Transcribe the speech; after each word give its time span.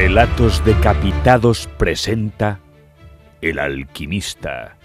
Relatos 0.00 0.64
Decapitados 0.64 1.68
presenta 1.76 2.58
El 3.42 3.58
alquimista, 3.58 4.78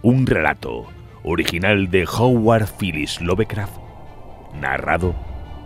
un 0.00 0.24
relato 0.24 0.86
original 1.22 1.90
de 1.90 2.06
Howard 2.06 2.68
Phillips 2.78 3.20
Lovecraft, 3.20 3.76
narrado 4.58 5.14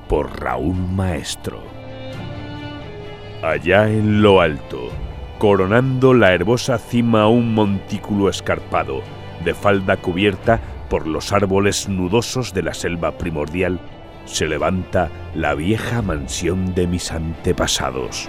por 0.08 0.40
Raúl 0.40 0.74
Maestro. 0.74 1.62
Allá 3.44 3.88
en 3.88 4.20
lo 4.20 4.40
alto, 4.40 4.88
coronando 5.38 6.12
la 6.12 6.34
herbosa 6.34 6.76
cima 6.76 7.28
un 7.28 7.54
montículo 7.54 8.28
escarpado, 8.28 9.02
de 9.44 9.54
falda 9.54 9.96
cubierta 9.96 10.58
por 10.90 11.06
los 11.06 11.32
árboles 11.32 11.88
nudosos 11.88 12.52
de 12.52 12.62
la 12.64 12.74
selva 12.74 13.16
primordial, 13.16 13.78
se 14.24 14.48
levanta 14.48 15.08
la 15.36 15.54
vieja 15.54 16.02
mansión 16.02 16.74
de 16.74 16.88
mis 16.88 17.12
antepasados. 17.12 18.28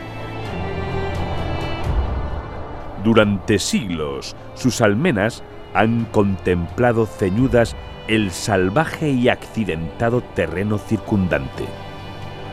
Durante 3.03 3.59
siglos, 3.59 4.35
sus 4.55 4.81
almenas 4.81 5.43
han 5.73 6.05
contemplado 6.05 7.05
ceñudas 7.05 7.75
el 8.07 8.31
salvaje 8.31 9.09
y 9.09 9.29
accidentado 9.29 10.21
terreno 10.21 10.77
circundante, 10.77 11.65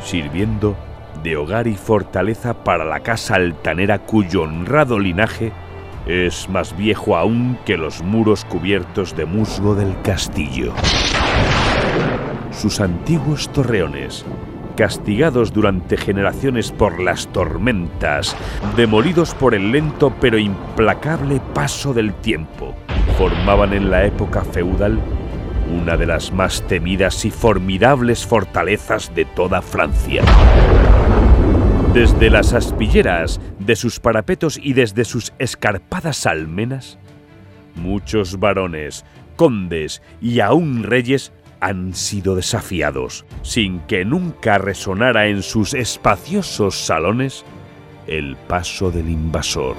sirviendo 0.02 0.76
de 1.22 1.36
hogar 1.36 1.66
y 1.66 1.74
fortaleza 1.74 2.62
para 2.62 2.84
la 2.84 3.00
casa 3.00 3.36
altanera 3.36 4.00
cuyo 4.00 4.42
honrado 4.42 4.98
linaje 4.98 5.52
es 6.06 6.48
más 6.48 6.76
viejo 6.76 7.16
aún 7.16 7.58
que 7.64 7.76
los 7.76 8.02
muros 8.02 8.44
cubiertos 8.44 9.16
de 9.16 9.24
musgo 9.24 9.74
del 9.74 10.00
castillo. 10.02 10.72
Sus 12.52 12.80
antiguos 12.80 13.50
torreones, 13.52 14.24
castigados 14.76 15.52
durante 15.52 15.96
generaciones 15.96 16.70
por 16.70 17.00
las 17.00 17.26
tormentas, 17.28 18.36
demolidos 18.76 19.34
por 19.34 19.54
el 19.54 19.72
lento 19.72 20.12
pero 20.20 20.38
implacable 20.38 21.40
paso 21.54 21.92
del 21.92 22.14
tiempo, 22.14 22.76
formaban 23.18 23.72
en 23.72 23.90
la 23.90 24.04
época 24.04 24.42
feudal 24.44 25.00
una 25.68 25.96
de 25.96 26.06
las 26.06 26.32
más 26.32 26.62
temidas 26.68 27.24
y 27.24 27.30
formidables 27.30 28.24
fortalezas 28.24 29.14
de 29.14 29.24
toda 29.24 29.62
Francia. 29.62 30.22
Desde 31.92 32.30
las 32.30 32.52
aspilleras 32.52 33.40
de 33.58 33.74
sus 33.74 33.98
parapetos 33.98 34.60
y 34.62 34.74
desde 34.74 35.04
sus 35.04 35.32
escarpadas 35.38 36.26
almenas, 36.26 36.98
muchos 37.74 38.38
varones, 38.38 39.04
condes 39.34 40.02
y 40.20 40.40
aún 40.40 40.82
reyes 40.82 41.32
han 41.60 41.94
sido 41.94 42.36
desafiados, 42.36 43.24
sin 43.42 43.80
que 43.80 44.04
nunca 44.04 44.58
resonara 44.58 45.26
en 45.26 45.42
sus 45.42 45.74
espaciosos 45.74 46.86
salones 46.86 47.44
el 48.06 48.36
paso 48.36 48.90
del 48.90 49.08
invasor. 49.10 49.76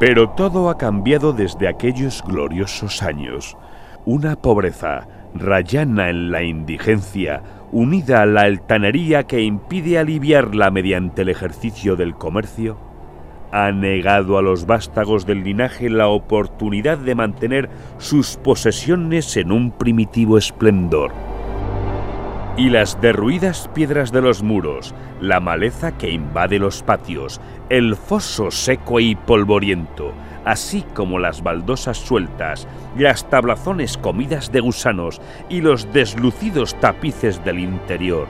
Pero 0.00 0.30
todo 0.30 0.68
ha 0.68 0.76
cambiado 0.76 1.32
desde 1.32 1.68
aquellos 1.68 2.22
gloriosos 2.26 3.02
años. 3.02 3.56
Una 4.04 4.36
pobreza 4.36 5.06
rayana 5.34 6.10
en 6.10 6.30
la 6.30 6.42
indigencia, 6.42 7.42
unida 7.72 8.22
a 8.22 8.26
la 8.26 8.42
altanería 8.42 9.24
que 9.24 9.42
impide 9.42 9.98
aliviarla 9.98 10.70
mediante 10.70 11.22
el 11.22 11.28
ejercicio 11.28 11.96
del 11.96 12.14
comercio, 12.14 12.76
ha 13.54 13.70
negado 13.70 14.36
a 14.36 14.42
los 14.42 14.66
vástagos 14.66 15.26
del 15.26 15.44
linaje 15.44 15.88
la 15.88 16.08
oportunidad 16.08 16.98
de 16.98 17.14
mantener 17.14 17.70
sus 17.98 18.36
posesiones 18.36 19.36
en 19.36 19.52
un 19.52 19.70
primitivo 19.70 20.38
esplendor. 20.38 21.12
Y 22.56 22.70
las 22.70 23.00
derruidas 23.00 23.70
piedras 23.72 24.10
de 24.10 24.22
los 24.22 24.42
muros, 24.42 24.92
la 25.20 25.38
maleza 25.38 25.96
que 25.96 26.10
invade 26.10 26.58
los 26.58 26.82
patios, 26.82 27.40
el 27.68 27.94
foso 27.94 28.50
seco 28.50 28.98
y 28.98 29.14
polvoriento, 29.14 30.10
así 30.44 30.84
como 30.92 31.20
las 31.20 31.44
baldosas 31.44 31.98
sueltas, 31.98 32.66
las 32.98 33.30
tablazones 33.30 33.96
comidas 33.96 34.50
de 34.50 34.58
gusanos 34.58 35.20
y 35.48 35.60
los 35.60 35.92
deslucidos 35.92 36.74
tapices 36.80 37.44
del 37.44 37.60
interior, 37.60 38.26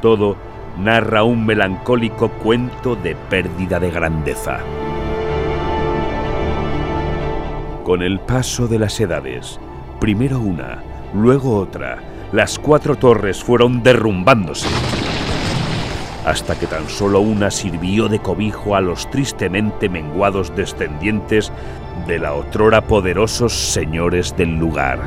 todo 0.00 0.38
narra 0.78 1.22
un 1.22 1.44
melancólico 1.44 2.28
cuento 2.30 2.96
de 2.96 3.14
pérdida 3.14 3.78
de 3.78 3.90
grandeza. 3.90 4.60
Con 7.84 8.02
el 8.02 8.20
paso 8.20 8.68
de 8.68 8.78
las 8.78 9.00
edades, 9.00 9.58
primero 10.00 10.38
una, 10.38 10.82
luego 11.14 11.56
otra, 11.56 11.98
las 12.32 12.58
cuatro 12.58 12.96
torres 12.96 13.42
fueron 13.42 13.82
derrumbándose, 13.82 14.68
hasta 16.24 16.58
que 16.58 16.66
tan 16.66 16.88
solo 16.88 17.20
una 17.20 17.50
sirvió 17.50 18.08
de 18.08 18.20
cobijo 18.20 18.76
a 18.76 18.80
los 18.80 19.10
tristemente 19.10 19.88
menguados 19.88 20.54
descendientes 20.54 21.52
de 22.06 22.18
la 22.18 22.34
otrora 22.34 22.80
poderosos 22.82 23.52
señores 23.52 24.36
del 24.36 24.56
lugar. 24.56 25.00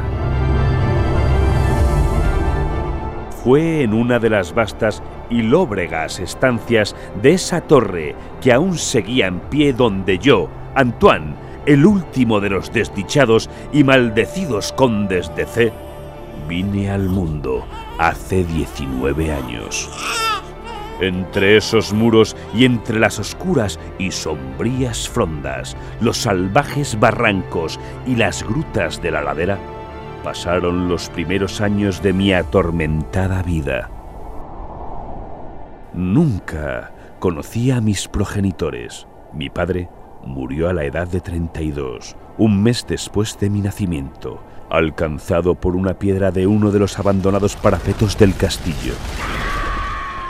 Fue 3.45 3.83
en 3.83 3.93
una 3.93 4.17
de 4.17 4.31
las 4.31 4.55
vastas 4.55 5.03
y 5.29 5.43
lóbregas 5.43 6.19
estancias 6.19 6.95
de 7.21 7.33
esa 7.33 7.61
torre 7.61 8.15
que 8.41 8.51
aún 8.51 8.75
seguía 8.75 9.27
en 9.27 9.39
pie 9.39 9.71
donde 9.71 10.17
yo, 10.17 10.49
Antoine, 10.73 11.35
el 11.67 11.85
último 11.85 12.39
de 12.39 12.49
los 12.49 12.73
desdichados 12.73 13.47
y 13.71 13.83
maldecidos 13.83 14.73
condes 14.73 15.29
de 15.35 15.45
C, 15.45 15.73
vine 16.49 16.89
al 16.89 17.07
mundo 17.07 17.63
hace 17.99 18.43
19 18.45 19.31
años. 19.31 19.91
Entre 20.99 21.55
esos 21.55 21.93
muros 21.93 22.35
y 22.51 22.65
entre 22.65 22.99
las 22.99 23.19
oscuras 23.19 23.79
y 23.99 24.09
sombrías 24.09 25.07
frondas, 25.07 25.77
los 26.01 26.17
salvajes 26.17 26.99
barrancos 26.99 27.79
y 28.07 28.15
las 28.15 28.41
grutas 28.41 29.03
de 29.03 29.11
la 29.11 29.21
ladera, 29.21 29.59
pasaron 30.25 30.89
los 30.89 31.11
primeros 31.11 31.61
años 31.61 32.01
de 32.01 32.11
mi 32.11 32.33
atormentada 32.33 33.43
vida. 33.43 33.91
Nunca 35.93 36.91
conocí 37.19 37.69
a 37.69 37.79
mis 37.79 38.07
progenitores. 38.07 39.05
Mi 39.33 39.51
padre 39.51 39.87
murió 40.25 40.67
a 40.67 40.73
la 40.73 40.83
edad 40.83 41.07
de 41.07 41.21
32, 41.21 42.15
un 42.39 42.63
mes 42.63 42.87
después 42.89 43.37
de 43.39 43.51
mi 43.51 43.61
nacimiento, 43.61 44.41
alcanzado 44.71 45.53
por 45.53 45.75
una 45.75 45.93
piedra 45.93 46.31
de 46.31 46.47
uno 46.47 46.71
de 46.71 46.79
los 46.79 46.97
abandonados 46.97 47.55
parapetos 47.55 48.17
del 48.17 48.35
castillo. 48.35 48.95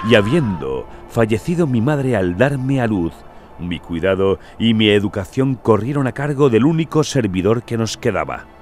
Y 0.09 0.15
habiendo 0.15 0.87
fallecido 1.07 1.67
mi 1.67 1.79
madre 1.79 2.17
al 2.17 2.35
darme 2.35 2.81
a 2.81 2.87
luz, 2.87 3.13
mi 3.59 3.79
cuidado 3.79 4.39
y 4.59 4.73
mi 4.73 4.89
educación 4.89 5.55
corrieron 5.55 6.05
a 6.05 6.11
cargo 6.11 6.49
del 6.49 6.65
único 6.65 7.05
servidor 7.05 7.63
que 7.63 7.77
nos 7.77 7.95
quedaba, 7.95 8.54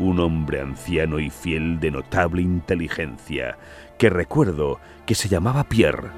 un 0.00 0.18
hombre 0.18 0.60
anciano 0.60 1.20
y 1.20 1.30
fiel 1.30 1.78
de 1.78 1.92
notable 1.92 2.42
inteligencia, 2.42 3.56
que 3.98 4.10
recuerdo 4.10 4.80
que 5.06 5.14
se 5.14 5.28
llamaba 5.28 5.62
Pierre 5.64 6.10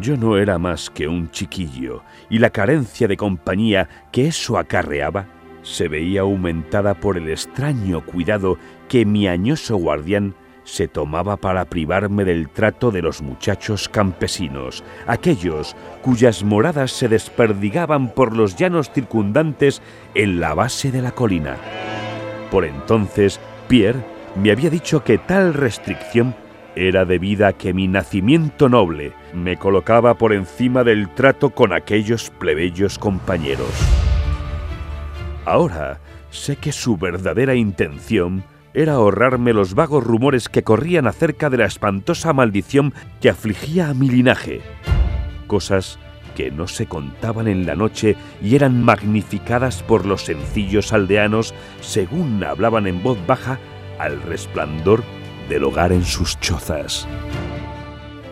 yo 0.00 0.16
no 0.16 0.38
era 0.38 0.58
más 0.58 0.90
que 0.90 1.08
un 1.08 1.30
chiquillo, 1.30 2.02
y 2.30 2.38
la 2.38 2.50
carencia 2.50 3.08
de 3.08 3.16
compañía 3.16 3.88
que 4.12 4.28
eso 4.28 4.58
acarreaba 4.58 5.26
se 5.62 5.88
veía 5.88 6.22
aumentada 6.22 6.94
por 6.94 7.16
el 7.16 7.28
extraño 7.28 8.04
cuidado 8.04 8.58
que 8.88 9.04
mi 9.04 9.26
añoso 9.26 9.76
guardián 9.76 10.34
se 10.64 10.88
tomaba 10.88 11.36
para 11.36 11.66
privarme 11.66 12.24
del 12.24 12.48
trato 12.48 12.90
de 12.90 13.02
los 13.02 13.20
muchachos 13.20 13.88
campesinos, 13.88 14.82
aquellos 15.06 15.76
cuyas 16.02 16.42
moradas 16.42 16.92
se 16.92 17.08
desperdigaban 17.08 18.08
por 18.14 18.34
los 18.34 18.56
llanos 18.56 18.90
circundantes 18.90 19.82
en 20.14 20.40
la 20.40 20.54
base 20.54 20.90
de 20.90 21.02
la 21.02 21.12
colina. 21.12 21.56
Por 22.50 22.64
entonces, 22.64 23.40
Pierre 23.68 24.04
me 24.36 24.50
había 24.50 24.70
dicho 24.70 25.04
que 25.04 25.18
tal 25.18 25.54
restricción 25.54 26.34
era 26.76 27.04
debida 27.04 27.48
a 27.48 27.52
que 27.52 27.72
mi 27.72 27.86
nacimiento 27.86 28.68
noble 28.68 29.12
me 29.32 29.56
colocaba 29.56 30.14
por 30.14 30.32
encima 30.32 30.82
del 30.82 31.08
trato 31.14 31.50
con 31.50 31.72
aquellos 31.72 32.30
plebeyos 32.30 32.98
compañeros. 32.98 33.70
Ahora 35.44 36.00
sé 36.30 36.56
que 36.56 36.72
su 36.72 36.96
verdadera 36.96 37.54
intención 37.54 38.44
era 38.72 38.94
ahorrarme 38.94 39.52
los 39.52 39.74
vagos 39.74 40.02
rumores 40.02 40.48
que 40.48 40.64
corrían 40.64 41.06
acerca 41.06 41.48
de 41.48 41.58
la 41.58 41.66
espantosa 41.66 42.32
maldición 42.32 42.92
que 43.20 43.30
afligía 43.30 43.88
a 43.88 43.94
mi 43.94 44.08
linaje. 44.08 44.62
Cosas 45.46 45.98
que 46.34 46.50
no 46.50 46.66
se 46.66 46.86
contaban 46.86 47.48
en 47.48 47.66
la 47.66 47.74
noche 47.74 48.16
y 48.42 48.54
eran 48.54 48.82
magnificadas 48.82 49.82
por 49.82 50.06
los 50.06 50.22
sencillos 50.22 50.92
aldeanos 50.92 51.54
según 51.80 52.42
hablaban 52.44 52.86
en 52.86 53.02
voz 53.02 53.18
baja 53.26 53.58
al 53.98 54.20
resplandor 54.22 55.02
del 55.48 55.64
hogar 55.64 55.92
en 55.92 56.04
sus 56.04 56.38
chozas. 56.40 57.06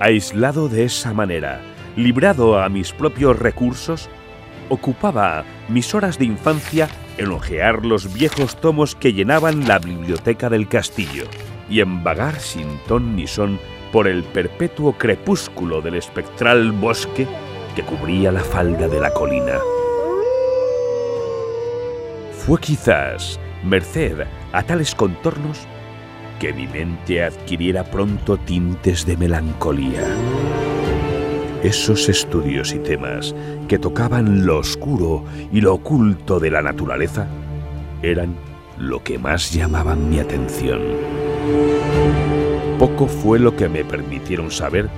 Aislado 0.00 0.68
de 0.68 0.84
esa 0.84 1.14
manera, 1.14 1.60
librado 1.96 2.60
a 2.60 2.68
mis 2.68 2.92
propios 2.92 3.38
recursos, 3.38 4.08
ocupaba 4.68 5.44
mis 5.68 5.94
horas 5.94 6.18
de 6.18 6.24
infancia 6.24 6.88
en 7.18 7.30
ojear 7.30 7.84
los 7.84 8.12
viejos 8.12 8.60
tomos 8.60 8.94
que 8.94 9.12
llenaban 9.12 9.68
la 9.68 9.78
biblioteca 9.78 10.48
del 10.48 10.66
castillo 10.66 11.24
y 11.68 11.80
en 11.80 12.02
vagar 12.02 12.40
sin 12.40 12.78
ton 12.88 13.14
ni 13.14 13.26
son 13.26 13.58
por 13.92 14.08
el 14.08 14.22
perpetuo 14.22 14.94
crepúsculo 14.96 15.82
del 15.82 15.96
espectral 15.96 16.72
bosque 16.72 17.26
que 17.74 17.82
cubría 17.82 18.32
la 18.32 18.40
falda 18.40 18.88
de 18.88 19.00
la 19.00 19.12
colina. 19.12 19.58
Fue 22.32 22.60
quizás 22.60 23.38
merced 23.64 24.26
a 24.52 24.62
tales 24.62 24.94
contornos 24.94 25.60
que 26.40 26.52
mi 26.52 26.66
mente 26.66 27.22
adquiriera 27.22 27.84
pronto 27.84 28.36
tintes 28.36 29.06
de 29.06 29.16
melancolía. 29.16 30.02
Esos 31.62 32.08
estudios 32.08 32.72
y 32.72 32.80
temas 32.80 33.34
que 33.68 33.78
tocaban 33.78 34.44
lo 34.44 34.58
oscuro 34.58 35.24
y 35.52 35.60
lo 35.60 35.74
oculto 35.74 36.40
de 36.40 36.50
la 36.50 36.60
naturaleza 36.60 37.28
eran 38.02 38.34
lo 38.76 39.04
que 39.04 39.18
más 39.18 39.52
llamaban 39.52 40.10
mi 40.10 40.18
atención. 40.18 40.80
Poco 42.80 43.06
fue 43.06 43.38
lo 43.38 43.54
que 43.54 43.68
me 43.68 43.84
permitieron 43.84 44.50
saber 44.50 44.90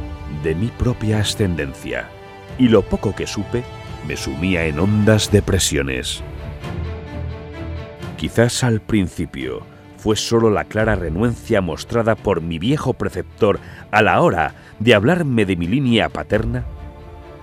de 0.42 0.54
mi 0.54 0.68
propia 0.68 1.18
ascendencia, 1.18 2.08
y 2.58 2.68
lo 2.68 2.82
poco 2.82 3.14
que 3.14 3.26
supe 3.26 3.62
me 4.06 4.16
sumía 4.16 4.66
en 4.66 4.78
hondas 4.78 5.30
depresiones. 5.30 6.22
Quizás 8.16 8.64
al 8.64 8.80
principio 8.80 9.62
fue 9.96 10.16
solo 10.16 10.50
la 10.50 10.64
clara 10.64 10.94
renuencia 10.94 11.60
mostrada 11.60 12.14
por 12.14 12.40
mi 12.40 12.58
viejo 12.58 12.94
preceptor 12.94 13.58
a 13.90 14.02
la 14.02 14.20
hora 14.20 14.54
de 14.78 14.94
hablarme 14.94 15.46
de 15.46 15.56
mi 15.56 15.66
línea 15.66 16.08
paterna 16.08 16.64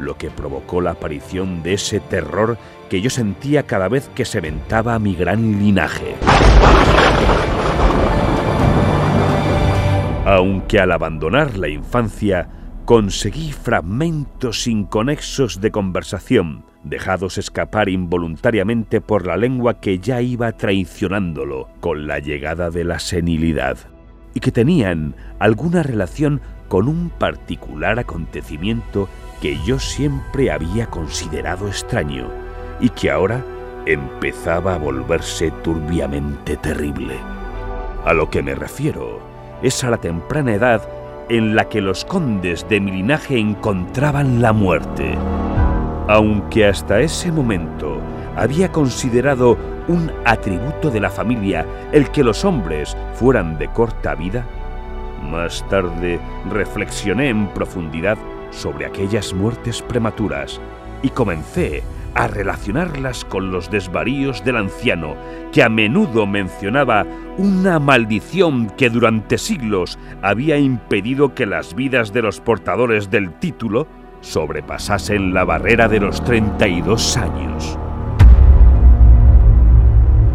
lo 0.02 0.18
que 0.18 0.30
provocó 0.30 0.82
la 0.82 0.92
aparición 0.92 1.64
de 1.64 1.74
ese 1.74 2.00
terror 2.00 2.58
que 2.90 3.02
yo 3.02 3.10
sentía 3.10 3.64
cada 3.64 3.88
vez 3.88 4.10
que 4.16 4.26
se 4.26 4.42
ventaba 4.42 4.98
mi 5.00 5.16
gran 5.16 5.60
linaje. 5.60 6.16
Aunque 10.26 10.80
al 10.80 10.92
abandonar 10.92 11.58
la 11.58 11.68
infancia 11.68 12.48
conseguí 12.86 13.52
fragmentos 13.52 14.68
inconexos 14.68 15.62
de 15.62 15.72
conversación, 15.72 16.64
dejados 16.84 17.38
escapar 17.38 17.90
involuntariamente 17.90 19.02
por 19.02 19.28
la 19.28 19.38
lengua 19.38 19.80
que 19.80 20.00
ya 20.00 20.22
iba 20.22 20.52
traicionándolo 20.52 21.70
con 21.80 22.08
la 22.08 22.20
llegada 22.20 22.70
de 22.70 22.84
la 22.84 23.00
senilidad, 23.00 23.78
y 24.34 24.40
que 24.40 24.52
tenían 24.52 25.16
alguna 25.40 25.84
relación 25.84 26.42
con 26.68 26.88
un 26.88 27.10
particular 27.10 28.00
acontecimiento 28.00 29.10
que 29.42 29.58
yo 29.66 29.80
siempre 29.80 30.52
había 30.52 30.88
considerado 30.88 31.68
extraño 31.68 32.30
y 32.80 32.90
que 32.90 33.12
ahora 33.12 33.44
empezaba 33.86 34.76
a 34.76 34.78
volverse 34.78 35.52
turbiamente 35.64 36.58
terrible. 36.58 37.16
A 38.06 38.14
lo 38.14 38.30
que 38.30 38.42
me 38.42 38.56
refiero 38.56 39.20
es 39.62 39.84
a 39.84 39.90
la 39.90 39.98
temprana 39.98 40.54
edad 40.54 40.82
en 41.32 41.56
la 41.56 41.70
que 41.70 41.80
los 41.80 42.04
condes 42.04 42.68
de 42.68 42.82
mi 42.82 42.92
linaje 42.92 43.40
encontraban 43.40 44.42
la 44.42 44.52
muerte. 44.52 45.16
Aunque 46.10 46.68
hasta 46.68 47.00
ese 47.00 47.32
momento 47.32 48.02
había 48.36 48.70
considerado 48.70 49.58
un 49.88 50.12
atributo 50.26 50.92
de 50.92 51.00
la 51.00 51.10
familia 51.10 51.66
el 51.94 52.12
que 52.12 52.26
los 52.26 52.44
hombres 52.44 52.98
fueran 53.14 53.58
de 53.58 53.70
corta 53.70 54.14
vida, 54.14 54.46
más 55.32 55.66
tarde 55.70 56.20
reflexioné 56.50 57.30
en 57.30 57.48
profundidad 57.48 58.18
sobre 58.50 58.86
aquellas 58.86 59.34
muertes 59.34 59.82
prematuras 59.82 60.60
y 61.02 61.12
comencé 61.12 61.82
a 62.16 62.28
relacionarlas 62.28 63.26
con 63.26 63.52
los 63.52 63.72
desvaríos 63.72 64.44
del 64.44 64.58
anciano, 64.58 65.16
que 65.52 65.64
a 65.64 65.70
menudo 65.70 66.28
mencionaba 66.28 67.06
una 67.38 67.80
maldición 67.80 68.70
que 68.78 68.90
durante 68.90 69.38
siglos 69.38 69.98
había 70.22 70.58
impedido 70.58 71.34
que 71.34 71.46
las 71.46 71.76
vidas 71.76 72.14
de 72.14 72.22
los 72.22 72.40
portadores 72.40 73.10
del 73.10 73.32
título 73.40 73.88
sobrepasasen 74.22 75.34
la 75.34 75.44
barrera 75.44 75.88
de 75.88 76.00
los 76.00 76.24
32 76.24 77.18
años. 77.18 77.78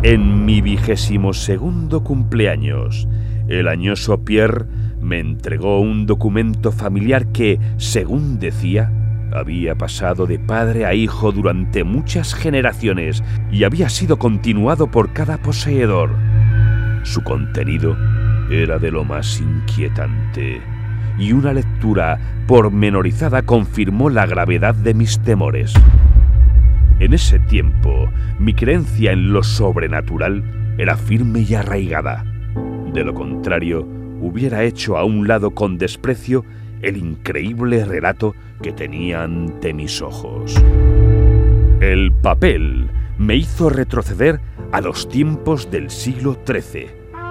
En 0.03 0.45
mi 0.45 0.61
vigésimo 0.61 1.33
segundo 1.33 2.05
cumpleaños, 2.05 3.09
el 3.49 3.69
añoso 3.69 4.25
Pierre 4.25 4.67
me 5.01 5.19
entregó 5.19 5.81
un 5.81 6.07
documento 6.07 6.73
familiar 6.73 7.33
que, 7.33 7.59
según 7.77 8.39
decía, 8.39 8.91
había 9.33 9.75
pasado 9.75 10.27
de 10.27 10.39
padre 10.39 10.87
a 10.87 10.95
hijo 10.95 11.33
durante 11.33 11.85
muchas 11.85 12.35
generaciones 12.35 13.23
y 13.51 13.65
había 13.65 13.89
sido 13.89 14.19
continuado 14.19 14.91
por 14.91 15.13
cada 15.13 15.39
poseedor. 15.39 16.11
Su 17.03 17.23
contenido 17.23 17.97
era 18.51 18.79
de 18.79 18.91
lo 18.91 19.05
más 19.05 19.41
inquietante 19.41 20.61
y 21.19 21.33
una 21.33 21.53
lectura 21.53 22.19
pormenorizada 22.47 23.43
confirmó 23.43 24.11
la 24.11 24.27
gravedad 24.27 24.75
de 24.75 24.95
mis 24.95 25.19
temores. 25.21 25.75
En 26.99 27.13
ese 27.13 27.39
tiempo, 27.39 28.09
mi 28.39 28.55
creencia 28.55 29.13
en 29.13 29.33
lo 29.33 29.43
sobrenatural 29.43 30.75
era 30.79 30.97
firme 30.97 31.41
y 31.41 31.55
arraigada. 31.55 32.25
De 32.93 33.05
lo 33.05 33.15
contrario, 33.15 33.87
hubiera 34.21 34.65
hecho 34.65 34.97
a 34.97 35.05
un 35.05 35.29
lado 35.29 35.51
con 35.51 35.79
desprecio 35.79 36.45
el 36.83 36.97
increíble 36.97 37.85
relato 37.85 38.35
que 38.63 38.73
tenía 38.73 39.23
ante 39.23 39.73
mis 39.73 40.03
ojos. 40.03 40.55
El 41.81 42.13
papel 42.13 42.89
me 43.19 43.37
hizo 43.37 43.71
retroceder 43.71 44.41
a 44.73 44.81
los 44.81 45.09
tiempos 45.09 45.71
del 45.71 45.91
siglo 45.91 46.39
XIII, 46.47 46.89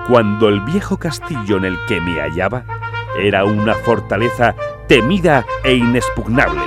cuando 0.07 0.49
el 0.49 0.61
viejo 0.61 0.97
castillo 0.97 1.57
en 1.57 1.65
el 1.65 1.77
que 1.87 1.99
me 2.01 2.19
hallaba 2.19 2.65
era 3.19 3.45
una 3.45 3.73
fortaleza 3.75 4.55
temida 4.87 5.45
e 5.63 5.75
inexpugnable. 5.75 6.61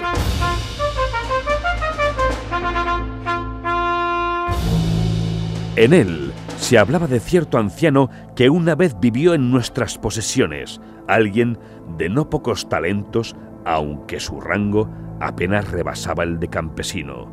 En 5.77 5.93
él 5.93 6.28
se 6.59 6.77
hablaba 6.77 7.07
de 7.07 7.21
cierto 7.21 7.57
anciano 7.59 8.11
que 8.35 8.51
una 8.51 8.75
vez 8.75 8.97
vivió 9.01 9.35
en 9.35 9.51
nuestras 9.51 9.97
posesiones, 9.97 10.81
alguien 11.07 11.59
de 11.97 12.09
no 12.09 12.29
pocos 12.29 12.69
talentos, 12.69 13.37
aunque 13.65 14.21
su 14.21 14.41
rango 14.41 14.91
apenas 15.21 15.71
rebasaba 15.71 16.25
el 16.25 16.39
de 16.41 16.49
campesino. 16.49 17.33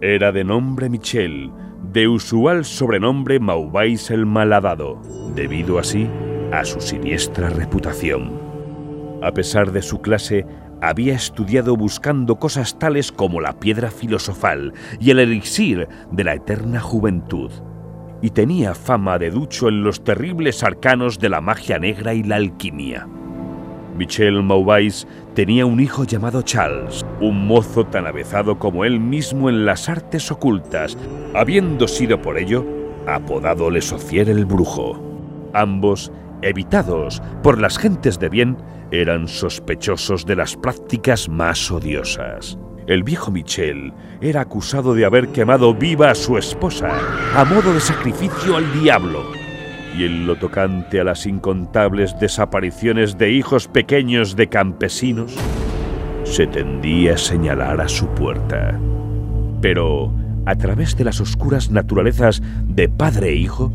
Era 0.00 0.32
de 0.32 0.42
nombre 0.42 0.88
Michel, 0.88 1.52
de 1.92 2.08
usual 2.08 2.64
sobrenombre 2.64 3.38
Maubais 3.40 4.10
el 4.10 4.26
Malhadado, 4.26 5.00
debido 5.34 5.78
así 5.78 6.08
a 6.50 6.64
su 6.64 6.80
siniestra 6.80 7.50
reputación. 7.50 8.32
A 9.22 9.32
pesar 9.32 9.70
de 9.70 9.82
su 9.82 10.00
clase, 10.00 10.46
había 10.80 11.14
estudiado 11.14 11.76
buscando 11.76 12.36
cosas 12.36 12.78
tales 12.78 13.12
como 13.12 13.40
la 13.40 13.60
piedra 13.60 13.90
filosofal 13.90 14.72
y 14.98 15.10
el 15.10 15.18
elixir 15.18 15.88
de 16.10 16.24
la 16.24 16.34
eterna 16.34 16.80
juventud 16.80 17.50
y 18.24 18.30
tenía 18.30 18.74
fama 18.74 19.18
de 19.18 19.30
ducho 19.30 19.68
en 19.68 19.84
los 19.84 20.02
terribles 20.02 20.62
arcanos 20.62 21.18
de 21.18 21.28
la 21.28 21.42
magia 21.42 21.78
negra 21.78 22.14
y 22.14 22.22
la 22.22 22.36
alquimia. 22.36 23.06
Michel 23.98 24.42
Maubais 24.42 25.06
tenía 25.34 25.66
un 25.66 25.78
hijo 25.78 26.04
llamado 26.04 26.40
Charles, 26.40 27.04
un 27.20 27.46
mozo 27.46 27.84
tan 27.84 28.06
avezado 28.06 28.58
como 28.58 28.86
él 28.86 28.98
mismo 28.98 29.50
en 29.50 29.66
las 29.66 29.90
artes 29.90 30.32
ocultas, 30.32 30.96
habiendo 31.34 31.86
sido 31.86 32.22
por 32.22 32.38
ello 32.38 32.64
apodado 33.06 33.68
Le 33.68 33.82
Socier 33.82 34.30
el 34.30 34.46
Brujo. 34.46 34.98
Ambos, 35.52 36.10
evitados 36.40 37.22
por 37.42 37.60
las 37.60 37.76
gentes 37.76 38.18
de 38.18 38.30
bien, 38.30 38.56
eran 38.90 39.28
sospechosos 39.28 40.24
de 40.24 40.36
las 40.36 40.56
prácticas 40.56 41.28
más 41.28 41.70
odiosas 41.70 42.56
el 42.86 43.02
viejo 43.02 43.30
Michel 43.30 43.92
era 44.20 44.42
acusado 44.42 44.94
de 44.94 45.04
haber 45.04 45.28
quemado 45.28 45.74
viva 45.74 46.10
a 46.10 46.14
su 46.14 46.36
esposa 46.36 46.90
a 47.34 47.44
modo 47.44 47.72
de 47.72 47.80
sacrificio 47.80 48.56
al 48.56 48.80
diablo. 48.80 49.22
Y 49.96 50.04
en 50.04 50.26
lo 50.26 50.36
tocante 50.36 51.00
a 51.00 51.04
las 51.04 51.24
incontables 51.26 52.18
desapariciones 52.18 53.16
de 53.16 53.30
hijos 53.30 53.68
pequeños 53.68 54.36
de 54.36 54.48
campesinos, 54.48 55.34
se 56.24 56.46
tendía 56.46 57.14
a 57.14 57.18
señalar 57.18 57.80
a 57.80 57.88
su 57.88 58.08
puerta. 58.08 58.78
Pero, 59.60 60.12
a 60.46 60.56
través 60.56 60.96
de 60.96 61.04
las 61.04 61.20
oscuras 61.20 61.70
naturalezas 61.70 62.42
de 62.66 62.88
padre 62.88 63.30
e 63.30 63.36
hijo, 63.36 63.72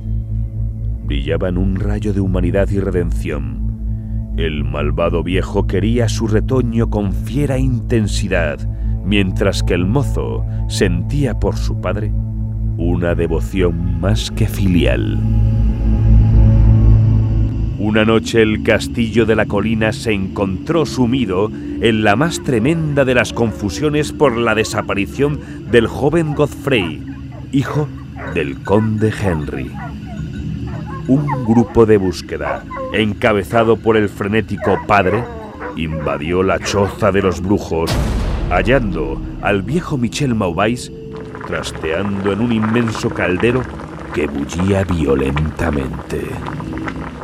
brillaban 1.05 1.57
un 1.57 1.77
rayo 1.77 2.13
de 2.13 2.19
humanidad 2.19 2.69
y 2.69 2.79
redención. 2.79 4.33
El 4.37 4.63
malvado 4.63 5.23
viejo 5.23 5.67
quería 5.67 6.09
su 6.09 6.27
retoño 6.27 6.89
con 6.89 7.13
fiera 7.13 7.57
intensidad, 7.57 8.59
mientras 9.09 9.63
que 9.63 9.73
el 9.73 9.87
mozo 9.87 10.45
sentía 10.67 11.39
por 11.39 11.57
su 11.57 11.81
padre 11.81 12.11
una 12.77 13.15
devoción 13.15 13.99
más 13.99 14.29
que 14.29 14.47
filial. 14.47 15.17
Una 17.79 18.05
noche 18.05 18.43
el 18.43 18.61
castillo 18.61 19.25
de 19.25 19.35
la 19.35 19.47
colina 19.47 19.91
se 19.93 20.13
encontró 20.13 20.85
sumido 20.85 21.49
en 21.81 22.03
la 22.03 22.15
más 22.15 22.43
tremenda 22.43 23.03
de 23.03 23.15
las 23.15 23.33
confusiones 23.33 24.13
por 24.13 24.37
la 24.37 24.53
desaparición 24.53 25.39
del 25.71 25.87
joven 25.87 26.35
Godfrey, 26.35 27.03
hijo 27.51 27.89
del 28.35 28.61
conde 28.61 29.11
Henry. 29.11 29.71
un 31.07 31.25
grupo 31.45 31.87
de 31.87 31.97
búsqueda, 31.97 32.63
encabezado 32.93 33.77
por 33.77 33.97
el 33.97 34.07
frenético 34.07 34.77
padre, 34.85 35.23
invadió 35.75 36.43
la 36.43 36.59
choza 36.59 37.11
de 37.11 37.23
los 37.23 37.41
brujos, 37.41 37.91
hallando 38.49 39.21
al 39.41 39.61
viejo 39.61 39.97
Michel 39.97 40.35
Maubais 40.35 40.91
trasteando 41.47 42.31
en 42.31 42.41
un 42.41 42.51
inmenso 42.51 43.09
caldero 43.09 43.63
que 44.13 44.27
bullía 44.27 44.83
violentamente. 44.83 46.27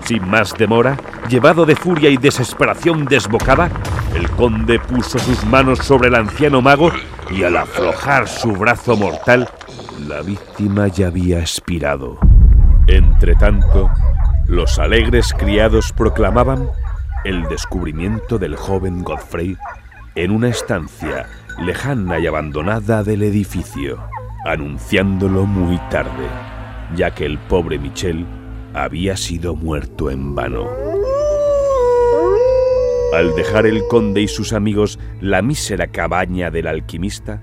Sin 0.04 0.28
más 0.28 0.54
demora, 0.58 0.98
llevado 1.30 1.66
de 1.66 1.76
furia 1.76 2.10
y 2.10 2.18
desesperación 2.18 3.06
desbocada, 3.06 3.70
el 4.16 4.30
conde 4.32 4.80
puso 4.80 5.20
sus 5.20 5.46
manos 5.46 5.80
sobre 5.80 6.08
el 6.08 6.16
anciano 6.16 6.62
mago 6.62 6.92
y 7.30 7.44
al 7.44 7.58
aflojar 7.58 8.28
su 8.28 8.52
brazo 8.54 8.96
mortal, 8.96 9.48
la 10.08 10.22
víctima 10.22 10.88
ya 10.88 11.08
había 11.08 11.40
expirado. 11.40 12.18
Entretanto, 12.88 13.90
los 14.48 14.80
alegres 14.80 15.34
criados 15.34 15.92
proclamaban 15.92 16.68
el 17.26 17.44
descubrimiento 17.48 18.38
del 18.38 18.56
joven 18.56 19.04
Godfrey 19.04 19.58
en 20.16 20.32
una 20.32 20.48
estancia 20.48 21.28
lejana 21.60 22.20
y 22.20 22.28
abandonada 22.28 23.04
del 23.04 23.22
edificio, 23.24 24.02
anunciándolo 24.46 25.46
muy 25.46 25.78
tarde, 25.90 26.28
ya 26.96 27.14
que 27.14 27.26
el 27.26 27.38
pobre 27.38 27.78
Michel 27.78 28.26
había 28.74 29.18
sido 29.18 29.56
muerto 29.56 30.10
en 30.10 30.34
vano. 30.34 30.70
Al 33.14 33.36
dejar 33.36 33.66
el 33.66 33.82
conde 33.90 34.22
y 34.22 34.28
sus 34.30 34.54
amigos 34.54 35.00
la 35.20 35.42
mísera 35.42 35.88
cabaña 35.88 36.50
del 36.50 36.68
alquimista, 36.68 37.42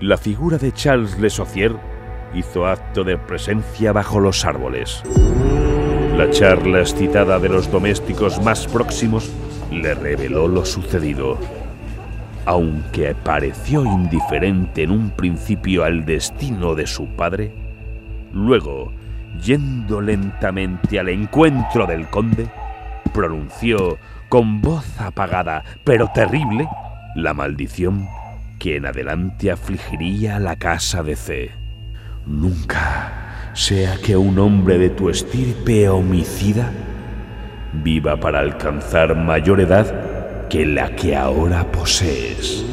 la 0.00 0.16
figura 0.16 0.56
de 0.56 0.72
Charles 0.72 1.18
Le 1.18 1.28
Saucier 1.28 1.76
hizo 2.34 2.66
acto 2.66 3.04
de 3.04 3.18
presencia 3.18 3.92
bajo 3.92 4.20
los 4.20 4.46
árboles. 4.46 5.02
La 6.16 6.30
charla 6.30 6.80
excitada 6.80 7.38
de 7.38 7.50
los 7.50 7.70
domésticos 7.70 8.42
más 8.42 8.66
próximos 8.66 9.30
le 9.70 9.94
reveló 9.94 10.48
lo 10.48 10.64
sucedido. 10.64 11.38
Aunque 12.46 13.14
pareció 13.14 13.84
indiferente 13.84 14.82
en 14.82 14.90
un 14.90 15.10
principio 15.10 15.84
al 15.84 16.04
destino 16.04 16.74
de 16.74 16.86
su 16.86 17.06
padre, 17.08 17.52
luego, 18.32 18.92
yendo 19.42 20.00
lentamente 20.00 20.98
al 20.98 21.10
encuentro 21.10 21.86
del 21.86 22.08
conde, 22.08 22.48
pronunció 23.12 23.98
con 24.28 24.60
voz 24.60 25.00
apagada 25.00 25.64
pero 25.84 26.08
terrible 26.14 26.68
la 27.14 27.34
maldición 27.34 28.06
que 28.58 28.76
en 28.76 28.86
adelante 28.86 29.50
afligiría 29.50 30.38
la 30.38 30.56
casa 30.56 31.02
de 31.02 31.16
C. 31.16 31.50
Nunca 32.26 33.50
sea 33.54 33.96
que 33.96 34.16
un 34.16 34.38
hombre 34.38 34.78
de 34.78 34.90
tu 34.90 35.10
estirpe 35.10 35.88
homicida 35.88 36.70
viva 37.72 38.18
para 38.18 38.40
alcanzar 38.40 39.16
mayor 39.16 39.60
edad 39.60 40.09
que 40.50 40.66
la 40.66 40.94
que 40.96 41.16
ahora 41.16 41.70
posees. 41.70 42.66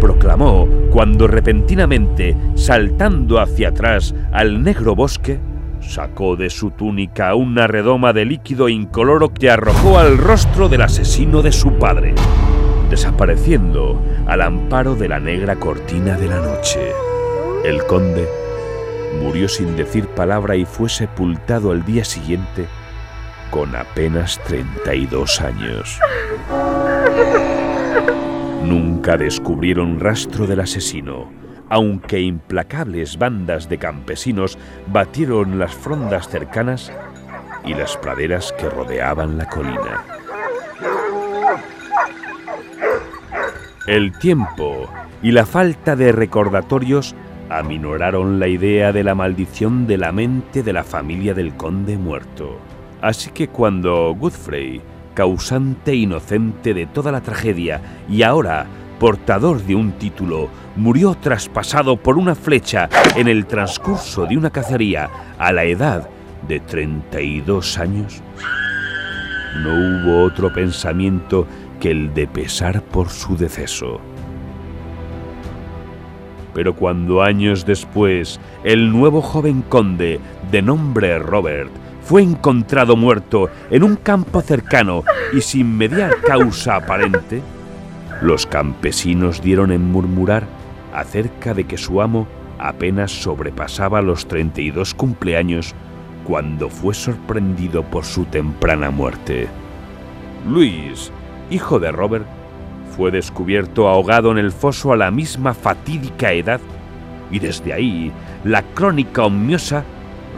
Proclamó 0.00 0.68
cuando 0.90 1.28
repentinamente, 1.28 2.36
saltando 2.56 3.40
hacia 3.40 3.68
atrás 3.68 4.12
al 4.32 4.64
negro 4.64 4.96
bosque, 4.96 5.40
sacó 5.80 6.34
de 6.34 6.50
su 6.50 6.72
túnica 6.72 7.36
una 7.36 7.68
redoma 7.68 8.12
de 8.12 8.24
líquido 8.24 8.68
incoloro 8.68 9.32
que 9.32 9.48
arrojó 9.48 9.98
al 9.98 10.18
rostro 10.18 10.68
del 10.68 10.82
asesino 10.82 11.40
de 11.40 11.52
su 11.52 11.78
padre, 11.78 12.14
desapareciendo 12.90 14.02
al 14.26 14.42
amparo 14.42 14.96
de 14.96 15.08
la 15.08 15.20
negra 15.20 15.54
cortina 15.56 16.18
de 16.18 16.26
la 16.26 16.40
noche. 16.40 16.80
El 17.64 17.86
conde 17.86 18.26
murió 19.22 19.48
sin 19.48 19.76
decir 19.76 20.08
palabra 20.08 20.56
y 20.56 20.64
fue 20.64 20.88
sepultado 20.88 21.70
al 21.70 21.84
día 21.84 22.04
siguiente 22.04 22.66
con 23.52 23.76
apenas 23.76 24.40
32 24.44 25.40
años. 25.42 26.00
Nunca 28.64 29.16
descubrieron 29.16 30.00
rastro 30.00 30.46
del 30.46 30.60
asesino, 30.60 31.30
aunque 31.68 32.20
implacables 32.20 33.18
bandas 33.18 33.68
de 33.68 33.78
campesinos 33.78 34.58
batieron 34.86 35.58
las 35.58 35.74
frondas 35.74 36.28
cercanas 36.28 36.92
y 37.64 37.74
las 37.74 37.96
praderas 37.96 38.52
que 38.58 38.68
rodeaban 38.68 39.38
la 39.38 39.48
colina. 39.48 40.04
El 43.86 44.16
tiempo 44.18 44.88
y 45.22 45.32
la 45.32 45.44
falta 45.44 45.96
de 45.96 46.12
recordatorios 46.12 47.16
aminoraron 47.50 48.38
la 48.38 48.48
idea 48.48 48.92
de 48.92 49.04
la 49.04 49.14
maldición 49.14 49.86
de 49.86 49.98
la 49.98 50.12
mente 50.12 50.62
de 50.62 50.72
la 50.72 50.84
familia 50.84 51.34
del 51.34 51.54
conde 51.54 51.98
muerto. 51.98 52.58
Así 53.00 53.30
que 53.30 53.48
cuando 53.48 54.14
Godfrey, 54.14 54.80
causante 55.14 55.94
inocente 55.94 56.74
de 56.74 56.86
toda 56.86 57.12
la 57.12 57.20
tragedia 57.20 57.80
y 58.08 58.22
ahora 58.22 58.66
portador 59.02 59.60
de 59.64 59.74
un 59.74 59.90
título, 59.98 60.48
murió 60.76 61.16
traspasado 61.16 61.96
por 61.96 62.18
una 62.18 62.36
flecha 62.36 62.88
en 63.16 63.26
el 63.26 63.46
transcurso 63.46 64.26
de 64.26 64.36
una 64.36 64.50
cacería 64.50 65.10
a 65.40 65.50
la 65.50 65.64
edad 65.64 66.08
de 66.46 66.60
32 66.60 67.78
años, 67.80 68.22
no 69.60 69.70
hubo 69.74 70.22
otro 70.22 70.52
pensamiento 70.52 71.48
que 71.80 71.90
el 71.90 72.14
de 72.14 72.28
pesar 72.28 72.80
por 72.80 73.08
su 73.08 73.36
deceso. 73.36 74.00
Pero 76.54 76.76
cuando 76.76 77.22
años 77.22 77.66
después 77.66 78.38
el 78.62 78.92
nuevo 78.92 79.20
joven 79.20 79.62
conde, 79.62 80.20
de 80.52 80.62
nombre 80.62 81.18
Robert, 81.18 81.72
fue 82.04 82.22
encontrado 82.22 82.96
muerto 82.96 83.48
en 83.70 83.82
un 83.82 83.96
campo 83.96 84.40
cercano 84.40 85.04
y 85.32 85.40
sin 85.40 85.76
mediar 85.76 86.12
causa 86.26 86.76
aparente, 86.76 87.42
los 88.20 88.46
campesinos 88.46 89.40
dieron 89.42 89.72
en 89.72 89.90
murmurar 89.90 90.46
acerca 90.94 91.54
de 91.54 91.64
que 91.64 91.78
su 91.78 92.00
amo 92.00 92.26
apenas 92.58 93.10
sobrepasaba 93.10 94.02
los 94.02 94.26
32 94.28 94.94
cumpleaños 94.94 95.74
cuando 96.24 96.68
fue 96.68 96.94
sorprendido 96.94 97.82
por 97.82 98.04
su 98.04 98.24
temprana 98.26 98.90
muerte. 98.90 99.48
Luis, 100.48 101.10
hijo 101.50 101.80
de 101.80 101.90
Robert, 101.90 102.26
fue 102.96 103.10
descubierto 103.10 103.88
ahogado 103.88 104.30
en 104.30 104.38
el 104.38 104.52
foso 104.52 104.92
a 104.92 104.96
la 104.96 105.10
misma 105.10 105.54
fatídica 105.54 106.32
edad 106.32 106.60
y 107.30 107.38
desde 107.38 107.72
ahí 107.72 108.12
la 108.44 108.62
crónica 108.62 109.24
omniosa 109.24 109.84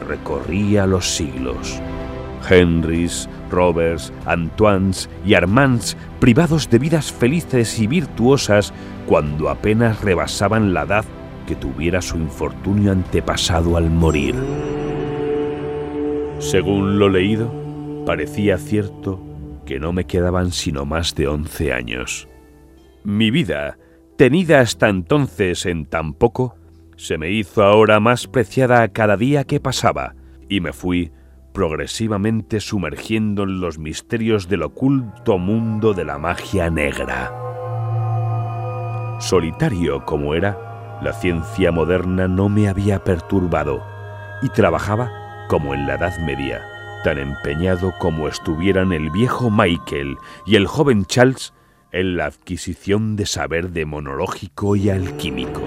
recorría 0.06 0.86
los 0.86 1.08
siglos. 1.08 1.80
Henrys, 2.48 3.28
Roberts, 3.50 4.12
Antoines 4.26 5.08
y 5.24 5.34
Armands 5.34 5.96
privados 6.20 6.68
de 6.70 6.78
vidas 6.78 7.12
felices 7.12 7.78
y 7.78 7.86
virtuosas 7.86 8.72
cuando 9.06 9.48
apenas 9.48 10.02
rebasaban 10.02 10.74
la 10.74 10.82
edad 10.82 11.04
que 11.46 11.54
tuviera 11.54 12.00
su 12.00 12.16
infortunio 12.16 12.92
antepasado 12.92 13.76
al 13.76 13.90
morir. 13.90 14.34
Según 16.38 16.98
lo 16.98 17.08
leído, 17.08 17.52
parecía 18.06 18.58
cierto 18.58 19.20
que 19.64 19.78
no 19.78 19.92
me 19.92 20.04
quedaban 20.04 20.50
sino 20.50 20.84
más 20.84 21.14
de 21.14 21.28
once 21.28 21.72
años. 21.72 22.28
Mi 23.02 23.30
vida, 23.30 23.78
tenida 24.16 24.60
hasta 24.60 24.88
entonces 24.88 25.66
en 25.66 25.86
tan 25.86 26.14
poco, 26.14 26.56
se 26.96 27.18
me 27.18 27.30
hizo 27.30 27.64
ahora 27.64 28.00
más 28.00 28.26
preciada 28.26 28.82
a 28.82 28.88
cada 28.88 29.16
día 29.16 29.44
que 29.44 29.60
pasaba, 29.60 30.14
y 30.48 30.60
me 30.60 30.72
fui 30.72 31.12
progresivamente 31.52 32.60
sumergiendo 32.60 33.44
en 33.44 33.60
los 33.60 33.78
misterios 33.78 34.48
del 34.48 34.62
oculto 34.62 35.38
mundo 35.38 35.94
de 35.94 36.04
la 36.04 36.18
magia 36.18 36.68
negra. 36.68 37.32
Solitario 39.20 40.04
como 40.04 40.34
era, 40.34 40.98
la 41.00 41.12
ciencia 41.12 41.70
moderna 41.70 42.26
no 42.26 42.48
me 42.48 42.68
había 42.68 43.04
perturbado, 43.04 43.82
y 44.42 44.48
trabajaba 44.48 45.10
como 45.48 45.74
en 45.74 45.86
la 45.86 45.94
Edad 45.94 46.18
Media, 46.18 46.62
tan 47.04 47.18
empeñado 47.18 47.94
como 48.00 48.26
estuvieran 48.28 48.92
el 48.92 49.10
viejo 49.10 49.50
Michael 49.50 50.16
y 50.46 50.56
el 50.56 50.66
joven 50.66 51.04
Charles 51.04 51.52
en 51.92 52.16
la 52.16 52.26
adquisición 52.26 53.14
de 53.14 53.26
saber 53.26 53.70
demonológico 53.70 54.74
y 54.74 54.90
alquímico. 54.90 55.62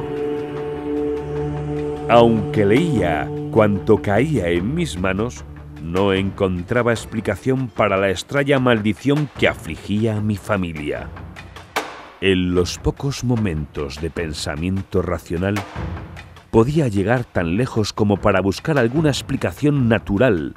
Aunque 2.09 2.65
leía 2.65 3.29
cuanto 3.51 4.01
caía 4.01 4.47
en 4.47 4.73
mis 4.73 4.97
manos, 4.97 5.43
no 5.83 6.13
encontraba 6.13 6.93
explicación 6.93 7.67
para 7.67 7.97
la 7.97 8.09
extraña 8.09 8.59
maldición 8.59 9.29
que 9.37 9.49
afligía 9.49 10.15
a 10.15 10.21
mi 10.21 10.37
familia. 10.37 11.09
En 12.21 12.55
los 12.55 12.77
pocos 12.77 13.25
momentos 13.25 13.99
de 13.99 14.09
pensamiento 14.09 15.01
racional, 15.01 15.55
podía 16.49 16.87
llegar 16.87 17.25
tan 17.25 17.57
lejos 17.57 17.91
como 17.91 18.15
para 18.15 18.39
buscar 18.39 18.77
alguna 18.77 19.09
explicación 19.09 19.89
natural, 19.89 20.55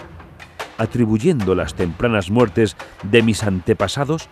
atribuyendo 0.78 1.56
las 1.56 1.74
tempranas 1.74 2.30
muertes 2.30 2.76
de 3.02 3.22
mis 3.22 3.42
antepasados 3.42 4.28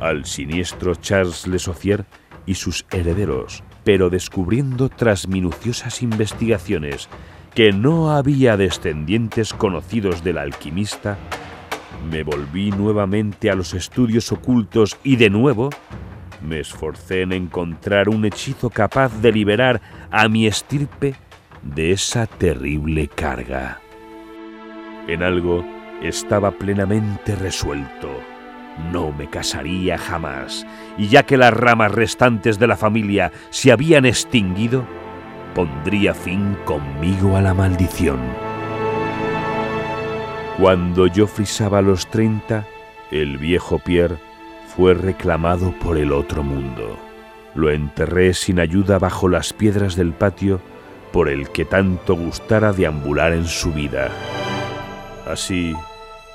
al 0.00 0.26
siniestro 0.26 0.94
Charles 0.94 1.48
Le 1.48 1.58
Saucier 1.58 2.06
y 2.46 2.54
sus 2.54 2.86
herederos, 2.92 3.64
pero 3.84 4.10
descubriendo 4.10 4.88
tras 4.88 5.28
minuciosas 5.28 6.02
investigaciones 6.02 7.08
que 7.54 7.72
no 7.72 8.12
había 8.12 8.56
descendientes 8.56 9.52
conocidos 9.52 10.24
del 10.24 10.38
alquimista, 10.38 11.18
me 12.10 12.22
volví 12.22 12.70
nuevamente 12.70 13.50
a 13.50 13.54
los 13.54 13.74
estudios 13.74 14.32
ocultos 14.32 14.96
y 15.04 15.16
de 15.16 15.30
nuevo 15.30 15.70
me 16.42 16.60
esforcé 16.60 17.22
en 17.22 17.32
encontrar 17.32 18.08
un 18.08 18.24
hechizo 18.24 18.70
capaz 18.70 19.20
de 19.20 19.32
liberar 19.32 19.80
a 20.10 20.28
mi 20.28 20.46
estirpe 20.46 21.14
de 21.62 21.92
esa 21.92 22.26
terrible 22.26 23.08
carga. 23.08 23.80
En 25.06 25.22
algo 25.22 25.64
estaba 26.02 26.50
plenamente 26.50 27.36
resuelto. 27.36 28.31
No 28.90 29.12
me 29.12 29.28
casaría 29.28 29.98
jamás, 29.98 30.66
y 30.96 31.08
ya 31.08 31.24
que 31.24 31.36
las 31.36 31.52
ramas 31.52 31.92
restantes 31.92 32.58
de 32.58 32.66
la 32.66 32.76
familia 32.76 33.32
se 33.50 33.70
habían 33.70 34.06
extinguido, 34.06 34.84
pondría 35.54 36.14
fin 36.14 36.56
conmigo 36.64 37.36
a 37.36 37.42
la 37.42 37.52
maldición. 37.52 38.18
Cuando 40.58 41.06
yo 41.06 41.26
frisaba 41.26 41.82
los 41.82 42.06
treinta, 42.06 42.66
el 43.10 43.36
viejo 43.36 43.78
Pierre 43.78 44.16
fue 44.74 44.94
reclamado 44.94 45.72
por 45.80 45.98
el 45.98 46.12
otro 46.12 46.42
mundo. 46.42 46.98
Lo 47.54 47.70
enterré 47.70 48.32
sin 48.32 48.58
ayuda 48.58 48.98
bajo 48.98 49.28
las 49.28 49.52
piedras 49.52 49.96
del 49.96 50.12
patio 50.12 50.60
por 51.12 51.28
el 51.28 51.50
que 51.50 51.66
tanto 51.66 52.14
gustara 52.14 52.72
deambular 52.72 53.34
en 53.34 53.46
su 53.46 53.72
vida. 53.72 54.08
Así 55.26 55.74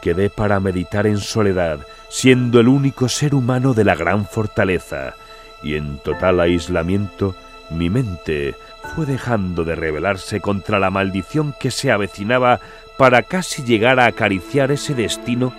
quedé 0.04 0.30
para 0.30 0.60
meditar 0.60 1.08
en 1.08 1.18
soledad, 1.18 1.80
siendo 2.10 2.60
el 2.60 2.68
único 2.68 3.10
ser 3.10 3.36
humano 3.36 3.74
de 3.74 3.84
la 3.84 3.96
gran 3.96 4.26
fortaleza, 4.26 5.16
y 5.64 5.76
en 5.76 5.98
total 6.00 6.40
aislamiento 6.40 7.36
mi 7.70 7.90
mente 7.90 8.56
fue 8.96 9.06
dejando 9.06 9.64
de 9.64 9.76
rebelarse 9.76 10.40
contra 10.40 10.80
la 10.80 10.90
maldición 10.90 11.54
que 11.60 11.72
se 11.72 11.92
avecinaba 11.92 12.60
para 12.98 13.24
casi 13.24 13.64
llegar 13.64 14.00
a 14.00 14.06
acariciar 14.06 14.72
ese 14.72 14.96
destino 14.96 15.54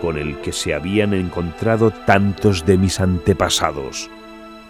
con 0.00 0.18
el 0.18 0.38
que 0.38 0.52
se 0.52 0.74
habían 0.74 1.14
encontrado 1.14 1.90
tantos 1.90 2.66
de 2.66 2.76
mis 2.78 3.00
antepasados. 3.00 4.10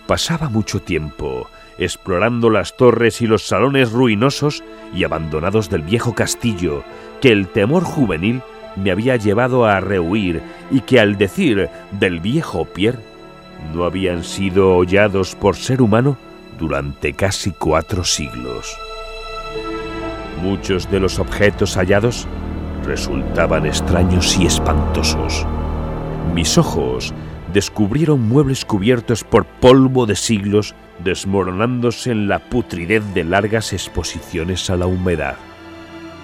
Pasaba 0.06 0.48
mucho 0.48 0.80
tiempo 0.80 1.48
explorando 1.78 2.50
las 2.50 2.76
torres 2.76 3.22
y 3.22 3.26
los 3.26 3.46
salones 3.46 3.92
ruinosos 3.92 4.62
y 4.94 5.04
abandonados 5.04 5.70
del 5.70 5.82
viejo 5.82 6.14
castillo, 6.14 6.84
que 7.20 7.32
el 7.32 7.48
temor 7.48 7.84
juvenil 7.84 8.42
me 8.76 8.90
había 8.90 9.16
llevado 9.16 9.66
a 9.66 9.80
rehuir 9.80 10.42
y 10.70 10.80
que 10.80 11.00
al 11.00 11.18
decir 11.18 11.68
del 11.92 12.20
viejo 12.20 12.64
Pierre 12.64 13.00
no 13.74 13.84
habían 13.84 14.24
sido 14.24 14.76
hollados 14.76 15.34
por 15.34 15.56
ser 15.56 15.82
humano 15.82 16.16
durante 16.58 17.12
casi 17.12 17.52
cuatro 17.52 18.04
siglos. 18.04 18.76
Muchos 20.42 20.90
de 20.90 21.00
los 21.00 21.18
objetos 21.18 21.76
hallados 21.76 22.26
resultaban 22.84 23.66
extraños 23.66 24.36
y 24.38 24.46
espantosos. 24.46 25.46
Mis 26.34 26.58
ojos 26.58 27.14
descubrieron 27.52 28.20
muebles 28.28 28.64
cubiertos 28.64 29.24
por 29.24 29.44
polvo 29.44 30.06
de 30.06 30.16
siglos 30.16 30.74
desmoronándose 31.04 32.10
en 32.10 32.28
la 32.28 32.38
putridez 32.38 33.02
de 33.14 33.24
largas 33.24 33.72
exposiciones 33.72 34.70
a 34.70 34.76
la 34.76 34.86
humedad. 34.86 35.36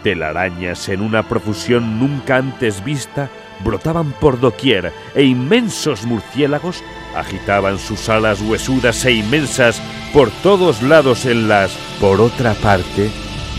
Telarañas 0.02 0.88
en 0.88 1.00
una 1.00 1.22
profusión 1.22 1.98
nunca 1.98 2.36
antes 2.36 2.84
vista 2.84 3.28
brotaban 3.64 4.12
por 4.12 4.38
doquier 4.38 4.92
e 5.14 5.24
inmensos 5.24 6.04
murciélagos 6.06 6.82
agitaban 7.16 7.78
sus 7.78 8.08
alas 8.08 8.40
huesudas 8.40 9.04
e 9.04 9.12
inmensas 9.12 9.82
por 10.12 10.30
todos 10.42 10.82
lados 10.82 11.26
en 11.26 11.48
las, 11.48 11.76
por 12.00 12.20
otra 12.20 12.54
parte, 12.54 13.10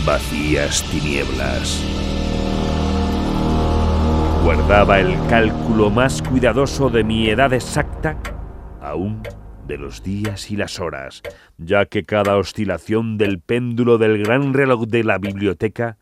vacías 0.04 0.82
tinieblas. 0.90 1.84
Guardaba 4.42 5.00
el 5.00 5.14
cálculo 5.28 5.90
más 5.90 6.22
cuidadoso 6.22 6.88
de 6.88 7.04
mi 7.04 7.28
edad 7.28 7.52
exacta, 7.52 8.16
aún 8.80 9.22
de 9.66 9.78
los 9.78 10.02
días 10.02 10.50
y 10.50 10.56
las 10.56 10.80
horas, 10.80 11.22
ya 11.58 11.84
que 11.84 12.04
cada 12.04 12.36
oscilación 12.36 13.18
del 13.18 13.38
péndulo 13.40 13.98
del 13.98 14.24
gran 14.24 14.54
reloj 14.54 14.86
de 14.86 15.04
la 15.04 15.18
biblioteca 15.18 15.98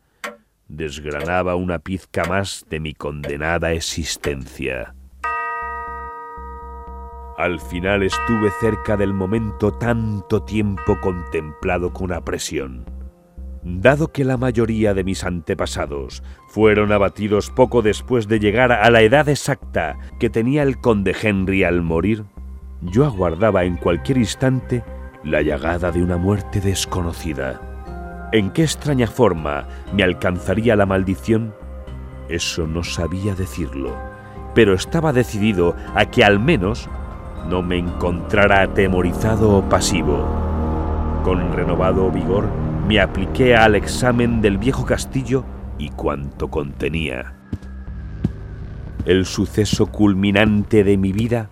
desgranaba 0.69 1.55
una 1.55 1.79
pizca 1.79 2.23
más 2.23 2.65
de 2.69 2.79
mi 2.79 2.93
condenada 2.93 3.73
existencia. 3.73 4.95
Al 7.37 7.59
final 7.59 8.03
estuve 8.03 8.51
cerca 8.59 8.95
del 8.95 9.13
momento 9.13 9.71
tanto 9.71 10.43
tiempo 10.43 10.99
contemplado 11.01 11.91
con 11.91 12.11
apresión. 12.13 12.85
Dado 13.63 14.11
que 14.11 14.23
la 14.23 14.37
mayoría 14.37 14.93
de 14.93 15.03
mis 15.03 15.23
antepasados 15.23 16.23
fueron 16.47 16.91
abatidos 16.91 17.49
poco 17.49 17.81
después 17.81 18.27
de 18.27 18.39
llegar 18.39 18.71
a 18.71 18.89
la 18.89 19.01
edad 19.01 19.27
exacta 19.27 19.97
que 20.19 20.29
tenía 20.29 20.63
el 20.63 20.79
conde 20.79 21.15
Henry 21.21 21.63
al 21.63 21.81
morir, 21.81 22.23
yo 22.81 23.05
aguardaba 23.05 23.65
en 23.65 23.75
cualquier 23.75 24.17
instante 24.17 24.83
la 25.23 25.41
llegada 25.41 25.91
de 25.91 26.01
una 26.01 26.17
muerte 26.17 26.61
desconocida. 26.61 27.68
¿En 28.31 28.51
qué 28.51 28.61
extraña 28.61 29.07
forma 29.07 29.65
me 29.91 30.03
alcanzaría 30.03 30.75
la 30.75 30.85
maldición? 30.85 31.55
Eso 32.29 32.67
no 32.67 32.83
sabía 32.83 33.33
decirlo, 33.33 33.95
pero 34.53 34.75
estaba 34.75 35.13
decidido 35.13 35.75
a 35.95 36.05
que 36.05 36.23
al 36.23 36.39
menos 36.39 36.87
no 37.49 37.63
me 37.63 37.79
encontrara 37.79 38.61
atemorizado 38.61 39.57
o 39.57 39.67
pasivo. 39.67 40.27
Con 41.23 41.53
renovado 41.53 42.11
vigor 42.11 42.47
me 42.87 42.99
apliqué 42.99 43.55
al 43.55 43.73
examen 43.73 44.41
del 44.41 44.59
viejo 44.59 44.85
castillo 44.85 45.43
y 45.79 45.89
cuanto 45.89 46.49
contenía. 46.49 47.33
El 49.05 49.25
suceso 49.25 49.87
culminante 49.87 50.83
de 50.83 50.97
mi 50.97 51.13
vida 51.13 51.49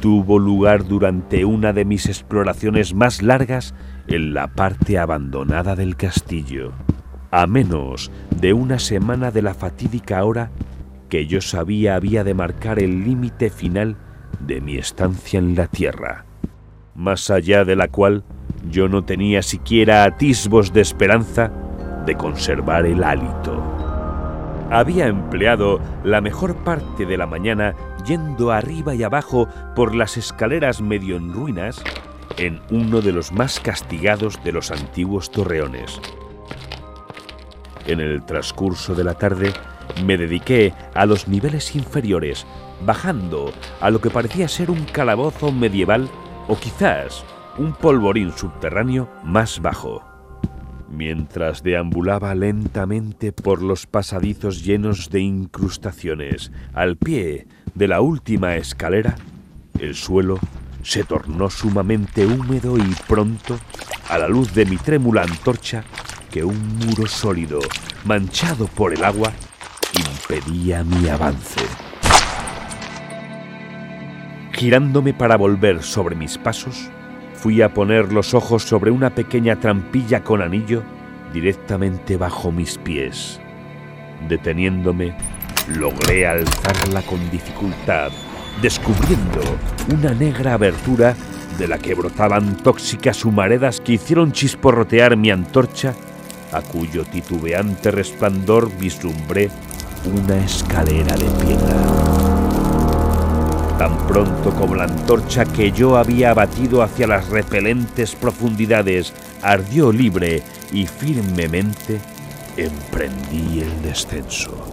tuvo 0.00 0.38
lugar 0.38 0.86
durante 0.86 1.44
una 1.44 1.72
de 1.72 1.84
mis 1.84 2.06
exploraciones 2.06 2.94
más 2.94 3.22
largas 3.22 3.74
en 4.08 4.34
la 4.34 4.48
parte 4.48 4.98
abandonada 4.98 5.76
del 5.76 5.96
castillo, 5.96 6.72
a 7.30 7.46
menos 7.46 8.10
de 8.40 8.52
una 8.52 8.78
semana 8.78 9.30
de 9.30 9.42
la 9.42 9.54
fatídica 9.54 10.24
hora 10.24 10.50
que 11.08 11.26
yo 11.26 11.40
sabía 11.40 11.94
había 11.94 12.24
de 12.24 12.34
marcar 12.34 12.78
el 12.78 13.04
límite 13.04 13.50
final 13.50 13.96
de 14.40 14.60
mi 14.60 14.76
estancia 14.76 15.38
en 15.38 15.54
la 15.54 15.66
tierra, 15.66 16.24
más 16.94 17.30
allá 17.30 17.64
de 17.64 17.76
la 17.76 17.88
cual 17.88 18.24
yo 18.70 18.88
no 18.88 19.04
tenía 19.04 19.42
siquiera 19.42 20.04
atisbos 20.04 20.72
de 20.72 20.80
esperanza 20.80 21.52
de 22.06 22.14
conservar 22.16 22.86
el 22.86 23.04
hálito. 23.04 23.62
Había 24.70 25.06
empleado 25.06 25.80
la 26.02 26.20
mejor 26.20 26.56
parte 26.64 27.04
de 27.04 27.16
la 27.16 27.26
mañana 27.26 27.74
yendo 28.06 28.50
arriba 28.50 28.94
y 28.94 29.02
abajo 29.02 29.48
por 29.76 29.94
las 29.94 30.16
escaleras 30.16 30.80
medio 30.80 31.16
en 31.16 31.32
ruinas 31.32 31.84
en 32.36 32.60
uno 32.70 33.00
de 33.00 33.12
los 33.12 33.32
más 33.32 33.60
castigados 33.60 34.42
de 34.44 34.52
los 34.52 34.70
antiguos 34.70 35.30
torreones. 35.30 36.00
En 37.86 38.00
el 38.00 38.24
transcurso 38.24 38.94
de 38.94 39.04
la 39.04 39.14
tarde 39.14 39.52
me 40.04 40.16
dediqué 40.16 40.72
a 40.94 41.06
los 41.06 41.28
niveles 41.28 41.74
inferiores, 41.74 42.46
bajando 42.84 43.52
a 43.80 43.90
lo 43.90 44.00
que 44.00 44.10
parecía 44.10 44.48
ser 44.48 44.70
un 44.70 44.84
calabozo 44.84 45.52
medieval 45.52 46.08
o 46.48 46.56
quizás 46.56 47.24
un 47.58 47.72
polvorín 47.72 48.32
subterráneo 48.32 49.08
más 49.24 49.60
bajo. 49.60 50.02
Mientras 50.90 51.62
deambulaba 51.62 52.34
lentamente 52.34 53.32
por 53.32 53.62
los 53.62 53.86
pasadizos 53.86 54.62
llenos 54.62 55.10
de 55.10 55.20
incrustaciones, 55.20 56.52
al 56.74 56.96
pie 56.96 57.46
de 57.74 57.88
la 57.88 58.00
última 58.00 58.56
escalera, 58.56 59.16
el 59.78 59.94
suelo 59.94 60.38
se 60.82 61.04
tornó 61.04 61.50
sumamente 61.50 62.26
húmedo 62.26 62.76
y 62.76 62.94
pronto, 63.06 63.58
a 64.08 64.18
la 64.18 64.28
luz 64.28 64.52
de 64.54 64.66
mi 64.66 64.76
trémula 64.76 65.22
antorcha, 65.22 65.84
que 66.30 66.44
un 66.44 66.78
muro 66.78 67.06
sólido, 67.06 67.60
manchado 68.04 68.66
por 68.66 68.92
el 68.92 69.04
agua, 69.04 69.32
impedía 69.94 70.84
mi 70.84 71.08
avance. 71.08 71.60
Girándome 74.52 75.14
para 75.14 75.36
volver 75.36 75.82
sobre 75.82 76.14
mis 76.14 76.38
pasos, 76.38 76.90
Fui 77.42 77.60
a 77.60 77.74
poner 77.74 78.12
los 78.12 78.34
ojos 78.34 78.62
sobre 78.62 78.92
una 78.92 79.16
pequeña 79.16 79.58
trampilla 79.58 80.22
con 80.22 80.42
anillo 80.42 80.84
directamente 81.32 82.16
bajo 82.16 82.52
mis 82.52 82.78
pies. 82.78 83.40
Deteniéndome, 84.28 85.12
logré 85.66 86.24
alzarla 86.24 87.02
con 87.02 87.18
dificultad, 87.32 88.12
descubriendo 88.60 89.40
una 89.92 90.12
negra 90.14 90.54
abertura 90.54 91.16
de 91.58 91.68
la 91.68 91.78
que 91.78 91.94
brotaban 91.94 92.56
tóxicas 92.56 93.24
humaredas 93.24 93.80
que 93.80 93.92
hicieron 93.92 94.32
chisporrotear 94.32 95.16
mi 95.16 95.30
antorcha, 95.30 95.94
a 96.52 96.60
cuyo 96.60 97.04
titubeante 97.04 97.90
resplandor 97.90 98.70
vislumbré 98.78 99.50
una 100.04 100.36
escalera 100.44 101.14
de 101.16 101.24
piedra. 101.44 101.76
Tan 103.78 103.96
pronto 104.06 104.50
como 104.50 104.76
la 104.76 104.84
antorcha 104.84 105.44
que 105.44 105.72
yo 105.72 105.96
había 105.96 106.30
abatido 106.30 106.82
hacia 106.82 107.06
las 107.06 107.28
repelentes 107.28 108.14
profundidades 108.14 109.12
ardió 109.42 109.92
libre 109.92 110.42
y 110.72 110.86
firmemente, 110.86 112.00
emprendí 112.56 113.60
el 113.60 113.82
descenso. 113.82 114.71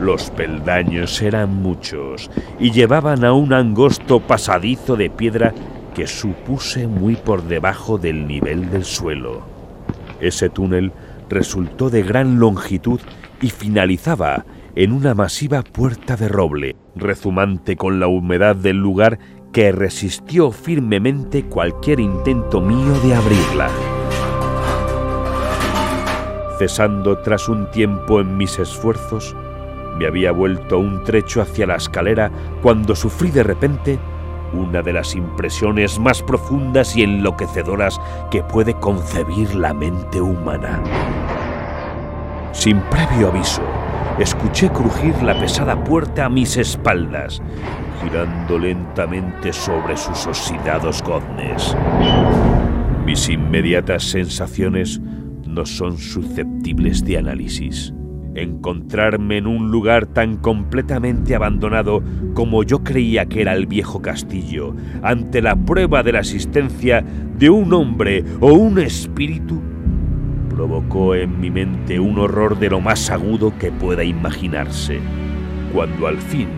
Los 0.00 0.30
peldaños 0.30 1.20
eran 1.22 1.54
muchos 1.62 2.30
y 2.60 2.70
llevaban 2.70 3.24
a 3.24 3.32
un 3.32 3.52
angosto 3.52 4.20
pasadizo 4.20 4.96
de 4.96 5.10
piedra 5.10 5.52
que 5.94 6.06
supuse 6.06 6.86
muy 6.86 7.16
por 7.16 7.42
debajo 7.42 7.98
del 7.98 8.26
nivel 8.28 8.70
del 8.70 8.84
suelo. 8.84 9.42
Ese 10.20 10.48
túnel 10.50 10.92
resultó 11.28 11.90
de 11.90 12.02
gran 12.02 12.38
longitud 12.38 13.00
y 13.40 13.50
finalizaba 13.50 14.44
en 14.76 14.92
una 14.92 15.14
masiva 15.14 15.62
puerta 15.62 16.16
de 16.16 16.28
roble, 16.28 16.76
rezumante 16.94 17.76
con 17.76 17.98
la 17.98 18.06
humedad 18.06 18.54
del 18.54 18.76
lugar 18.76 19.18
que 19.52 19.72
resistió 19.72 20.52
firmemente 20.52 21.44
cualquier 21.44 21.98
intento 21.98 22.60
mío 22.60 22.94
de 23.00 23.14
abrirla. 23.14 23.68
Cesando 26.58 27.18
tras 27.18 27.48
un 27.48 27.70
tiempo 27.72 28.20
en 28.20 28.36
mis 28.36 28.58
esfuerzos, 28.58 29.34
me 29.98 30.06
había 30.06 30.30
vuelto 30.30 30.78
un 30.78 31.02
trecho 31.02 31.42
hacia 31.42 31.66
la 31.66 31.74
escalera 31.74 32.30
cuando 32.62 32.94
sufrí 32.94 33.30
de 33.30 33.42
repente 33.42 33.98
una 34.52 34.80
de 34.80 34.92
las 34.92 35.14
impresiones 35.14 35.98
más 35.98 36.22
profundas 36.22 36.96
y 36.96 37.02
enloquecedoras 37.02 38.00
que 38.30 38.42
puede 38.42 38.74
concebir 38.74 39.54
la 39.54 39.74
mente 39.74 40.20
humana. 40.20 40.82
Sin 42.52 42.80
previo 42.82 43.28
aviso, 43.28 43.62
escuché 44.18 44.70
crujir 44.70 45.20
la 45.22 45.38
pesada 45.38 45.82
puerta 45.84 46.26
a 46.26 46.28
mis 46.30 46.56
espaldas, 46.56 47.42
girando 48.00 48.58
lentamente 48.58 49.52
sobre 49.52 49.96
sus 49.96 50.26
oxidados 50.26 51.02
goznes. 51.02 51.76
Mis 53.04 53.28
inmediatas 53.28 54.04
sensaciones 54.04 55.00
no 55.44 55.66
son 55.66 55.98
susceptibles 55.98 57.04
de 57.04 57.18
análisis 57.18 57.92
encontrarme 58.42 59.38
en 59.38 59.46
un 59.46 59.70
lugar 59.70 60.06
tan 60.06 60.36
completamente 60.36 61.34
abandonado 61.34 62.02
como 62.34 62.62
yo 62.62 62.82
creía 62.84 63.26
que 63.26 63.42
era 63.42 63.54
el 63.54 63.66
viejo 63.66 64.00
castillo, 64.02 64.74
ante 65.02 65.42
la 65.42 65.56
prueba 65.56 66.02
de 66.02 66.12
la 66.12 66.20
existencia 66.20 67.04
de 67.38 67.50
un 67.50 67.72
hombre 67.72 68.24
o 68.40 68.52
un 68.52 68.78
espíritu, 68.78 69.60
provocó 70.48 71.14
en 71.14 71.40
mi 71.40 71.50
mente 71.50 72.00
un 72.00 72.18
horror 72.18 72.58
de 72.58 72.70
lo 72.70 72.80
más 72.80 73.10
agudo 73.10 73.56
que 73.58 73.70
pueda 73.70 74.02
imaginarse. 74.02 74.98
Cuando 75.72 76.06
al 76.06 76.18
fin 76.18 76.48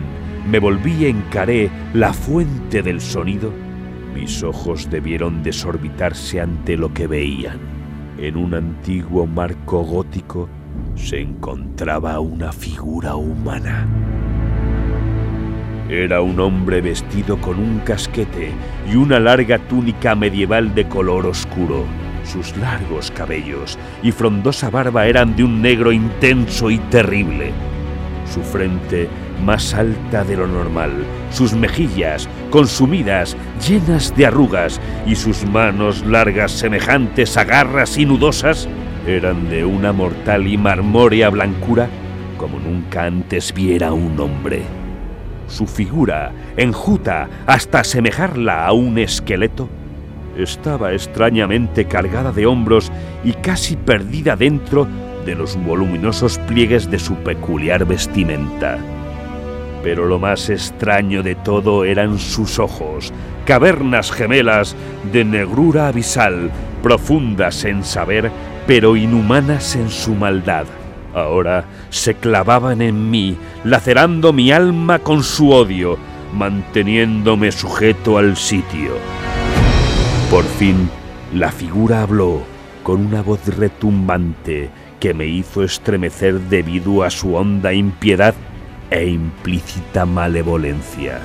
me 0.49 0.59
volví 0.59 0.93
y 1.01 1.05
encaré 1.05 1.69
la 1.93 2.13
fuente 2.13 2.81
del 2.81 2.99
sonido, 2.99 3.51
mis 4.15 4.43
ojos 4.43 4.89
debieron 4.89 5.43
desorbitarse 5.43 6.41
ante 6.41 6.77
lo 6.77 6.93
que 6.93 7.07
veían. 7.07 7.59
En 8.17 8.37
un 8.37 8.53
antiguo 8.53 9.25
marco 9.25 9.83
gótico 9.83 10.49
se 11.01 11.19
encontraba 11.19 12.19
una 12.19 12.51
figura 12.51 13.15
humana. 13.15 13.87
Era 15.89 16.21
un 16.21 16.39
hombre 16.39 16.79
vestido 16.79 17.37
con 17.41 17.59
un 17.59 17.79
casquete 17.79 18.51
y 18.89 18.95
una 18.95 19.19
larga 19.19 19.57
túnica 19.67 20.15
medieval 20.15 20.73
de 20.73 20.87
color 20.87 21.25
oscuro. 21.25 21.85
Sus 22.23 22.55
largos 22.57 23.11
cabellos 23.11 23.77
y 24.03 24.11
frondosa 24.11 24.69
barba 24.69 25.07
eran 25.07 25.35
de 25.35 25.43
un 25.43 25.61
negro 25.61 25.91
intenso 25.91 26.69
y 26.69 26.77
terrible. 26.77 27.51
Su 28.31 28.41
frente 28.41 29.09
más 29.43 29.73
alta 29.73 30.23
de 30.23 30.37
lo 30.37 30.47
normal, 30.47 30.91
sus 31.31 31.53
mejillas 31.53 32.29
consumidas, 32.51 33.35
llenas 33.67 34.15
de 34.15 34.27
arrugas, 34.27 34.79
y 35.07 35.15
sus 35.15 35.43
manos 35.45 36.05
largas 36.05 36.51
semejantes 36.51 37.35
a 37.37 37.43
garras 37.43 37.97
y 37.97 38.05
nudosas, 38.05 38.69
eran 39.07 39.49
de 39.49 39.65
una 39.65 39.91
mortal 39.91 40.47
y 40.47 40.57
marmórea 40.57 41.29
blancura 41.29 41.89
como 42.41 42.59
nunca 42.59 43.05
antes 43.05 43.53
viera 43.53 43.93
un 43.93 44.19
hombre. 44.19 44.63
Su 45.47 45.67
figura, 45.67 46.31
enjuta 46.57 47.29
hasta 47.45 47.81
asemejarla 47.81 48.65
a 48.65 48.73
un 48.73 48.97
esqueleto, 48.97 49.69
estaba 50.35 50.93
extrañamente 50.93 51.85
cargada 51.85 52.31
de 52.31 52.47
hombros 52.47 52.91
y 53.23 53.33
casi 53.33 53.75
perdida 53.75 54.35
dentro 54.35 54.87
de 55.23 55.35
los 55.35 55.55
voluminosos 55.55 56.39
pliegues 56.39 56.89
de 56.89 56.97
su 56.97 57.13
peculiar 57.17 57.85
vestimenta. 57.85 58.79
Pero 59.83 60.07
lo 60.07 60.17
más 60.17 60.49
extraño 60.49 61.21
de 61.21 61.35
todo 61.35 61.85
eran 61.85 62.17
sus 62.17 62.57
ojos, 62.57 63.13
cavernas 63.45 64.11
gemelas 64.11 64.75
de 65.11 65.25
negrura 65.25 65.89
abisal, 65.89 66.49
profundas 66.81 67.65
en 67.65 67.83
saber 67.83 68.31
pero 68.67 68.95
inhumanas 68.95 69.75
en 69.75 69.89
su 69.89 70.13
maldad. 70.13 70.65
Ahora 71.13 71.65
se 71.89 72.13
clavaban 72.15 72.81
en 72.81 73.09
mí, 73.09 73.37
lacerando 73.63 74.31
mi 74.33 74.51
alma 74.51 74.99
con 74.99 75.23
su 75.23 75.51
odio, 75.51 75.97
manteniéndome 76.33 77.51
sujeto 77.51 78.17
al 78.17 78.37
sitio. 78.37 78.97
Por 80.29 80.45
fin, 80.45 80.89
la 81.33 81.51
figura 81.51 82.03
habló 82.03 82.43
con 82.83 83.05
una 83.05 83.21
voz 83.21 83.45
retumbante 83.57 84.69
que 84.99 85.13
me 85.13 85.25
hizo 85.25 85.63
estremecer 85.63 86.39
debido 86.39 87.03
a 87.03 87.09
su 87.09 87.35
honda 87.35 87.73
impiedad 87.73 88.35
e 88.89 89.07
implícita 89.07 90.05
malevolencia. 90.05 91.19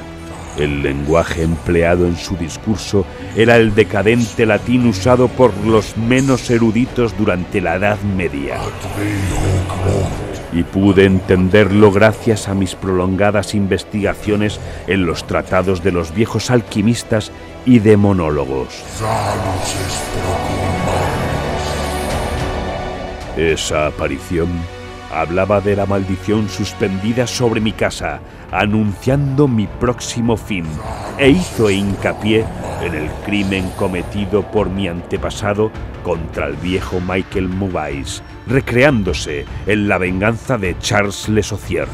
El 0.59 0.83
lenguaje 0.83 1.43
empleado 1.43 2.07
en 2.07 2.17
su 2.17 2.37
discurso 2.37 3.05
era 3.37 3.57
el 3.57 3.75
decadente 3.75 4.47
latín 4.47 4.87
usado 4.87 5.29
por 5.29 5.55
los 5.67 5.97
menos 5.99 6.49
eruditos 6.51 7.17
durante 7.17 7.61
la 7.61 7.77
Edad 7.77 7.99
Media. 8.17 8.57
Y 10.53 10.63
pude 10.63 11.05
entenderlo 11.05 11.93
gracias 11.93 12.49
a 12.49 12.55
mis 12.55 12.75
prolongadas 12.75 13.55
investigaciones 13.55 14.59
en 14.87 15.05
los 15.05 15.27
tratados 15.27 15.83
de 15.83 15.93
los 15.93 16.15
viejos 16.15 16.51
alquimistas 16.51 17.31
y 17.67 17.81
demonólogos. 17.81 18.83
Esa 23.37 23.89
aparición 23.89 24.49
hablaba 25.13 25.61
de 25.61 25.77
la 25.77 25.87
maldición 25.87 26.49
suspendida 26.49 27.27
sobre 27.27 27.61
mi 27.61 27.73
casa, 27.73 28.21
anunciando 28.51 29.49
mi 29.49 29.67
próximo 29.67 30.37
fin, 30.37 30.65
e 31.19 31.31
hizo 31.31 31.71
hincapié 31.71 32.45
en 32.83 32.95
el 32.95 33.11
crimen 33.25 33.71
cometido 33.77 34.43
por 34.43 34.69
mi 34.69 34.89
antepasado 34.89 35.71
contra 36.03 36.47
el 36.47 36.57
viejo 36.57 37.01
Michael 37.01 37.49
Mubais, 37.49 38.23
recreándose 38.47 39.45
en 39.67 39.89
la 39.89 39.99
venganza 39.99 40.59
de 40.59 40.79
Charles 40.79 41.29
Le 41.29 41.43
Saucier. 41.43 41.89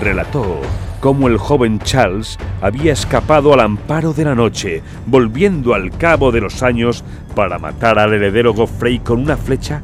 Relató 0.00 0.60
cómo 1.00 1.28
el 1.28 1.36
joven 1.36 1.78
Charles 1.80 2.38
había 2.60 2.92
escapado 2.92 3.52
al 3.52 3.60
amparo 3.60 4.12
de 4.12 4.24
la 4.24 4.34
noche, 4.34 4.82
volviendo 5.06 5.74
al 5.74 5.90
cabo 5.90 6.32
de 6.32 6.40
los 6.40 6.62
años 6.62 7.04
para 7.34 7.58
matar 7.58 7.98
al 7.98 8.12
heredero 8.12 8.52
Goffrey 8.52 8.98
con 8.98 9.20
una 9.20 9.36
flecha 9.36 9.82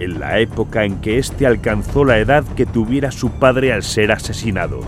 en 0.00 0.18
la 0.18 0.38
época 0.40 0.84
en 0.84 1.00
que 1.00 1.18
éste 1.18 1.46
alcanzó 1.46 2.04
la 2.04 2.18
edad 2.18 2.44
que 2.56 2.66
tuviera 2.66 3.12
su 3.12 3.30
padre 3.30 3.72
al 3.72 3.82
ser 3.82 4.10
asesinado. 4.10 4.80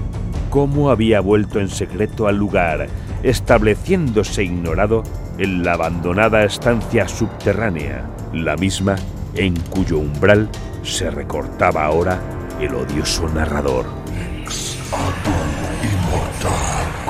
Cómo 0.51 0.91
había 0.91 1.21
vuelto 1.21 1.61
en 1.61 1.69
secreto 1.69 2.27
al 2.27 2.37
lugar, 2.37 2.89
estableciéndose 3.23 4.45
ignorado 4.45 5.05
en 5.39 5.63
la 5.63 5.75
abandonada 5.75 6.45
estancia 6.45 7.07
subterránea, 7.09 8.05
la 8.33 8.57
misma 8.57 8.97
en 9.35 9.55
cuyo 9.71 9.99
umbral 9.99 10.49
se 10.83 11.11
recortaba 11.11 11.85
ahora 11.85 12.19
el 12.61 12.75
odioso 12.75 13.29
narrador. 13.29 13.87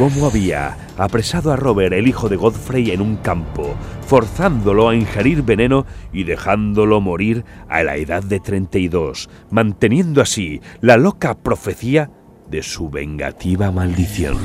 Cómo 0.03 0.27
había 0.27 0.77
apresado 0.99 1.53
a 1.53 1.57
Robert, 1.57 1.93
el 1.93 2.09
hijo 2.09 2.29
de 2.29 2.35
Godfrey, 2.35 2.91
en 2.91 3.01
un 3.01 3.19
campo, 3.19 3.77
forzándolo 4.05 4.89
a 4.89 4.97
ingerir 4.97 5.45
veneno 5.45 5.87
y 6.13 6.25
dejándolo 6.25 7.01
morir 7.01 7.45
a 7.69 7.85
la 7.85 7.95
edad 7.95 8.21
de 8.21 8.41
32, 8.41 9.31
manteniendo 9.53 10.21
así 10.21 10.61
la 10.81 10.97
loca 10.97 11.39
profecía 11.39 12.11
de 12.51 12.65
su 12.65 12.91
vengativa 12.91 13.71
maldición. 13.71 14.39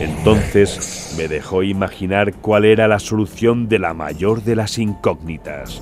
Entonces 0.00 1.14
me 1.16 1.28
dejó 1.28 1.62
imaginar 1.62 2.34
cuál 2.34 2.64
era 2.64 2.88
la 2.88 2.98
solución 2.98 3.68
de 3.68 3.78
la 3.78 3.94
mayor 3.94 4.42
de 4.42 4.56
las 4.56 4.78
incógnitas. 4.78 5.80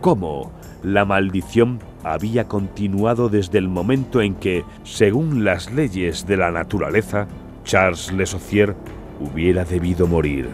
Cómo 0.00 0.52
la 0.84 1.04
maldición 1.04 1.80
había 2.04 2.48
continuado 2.48 3.28
desde 3.28 3.58
el 3.58 3.68
momento 3.68 4.20
en 4.20 4.34
que, 4.34 4.64
según 4.84 5.44
las 5.44 5.72
leyes 5.72 6.26
de 6.26 6.36
la 6.36 6.50
naturaleza, 6.50 7.26
Charles 7.64 8.12
Le 8.12 8.26
Saucier 8.26 8.74
hubiera 9.20 9.64
debido 9.64 10.06
morir, 10.06 10.48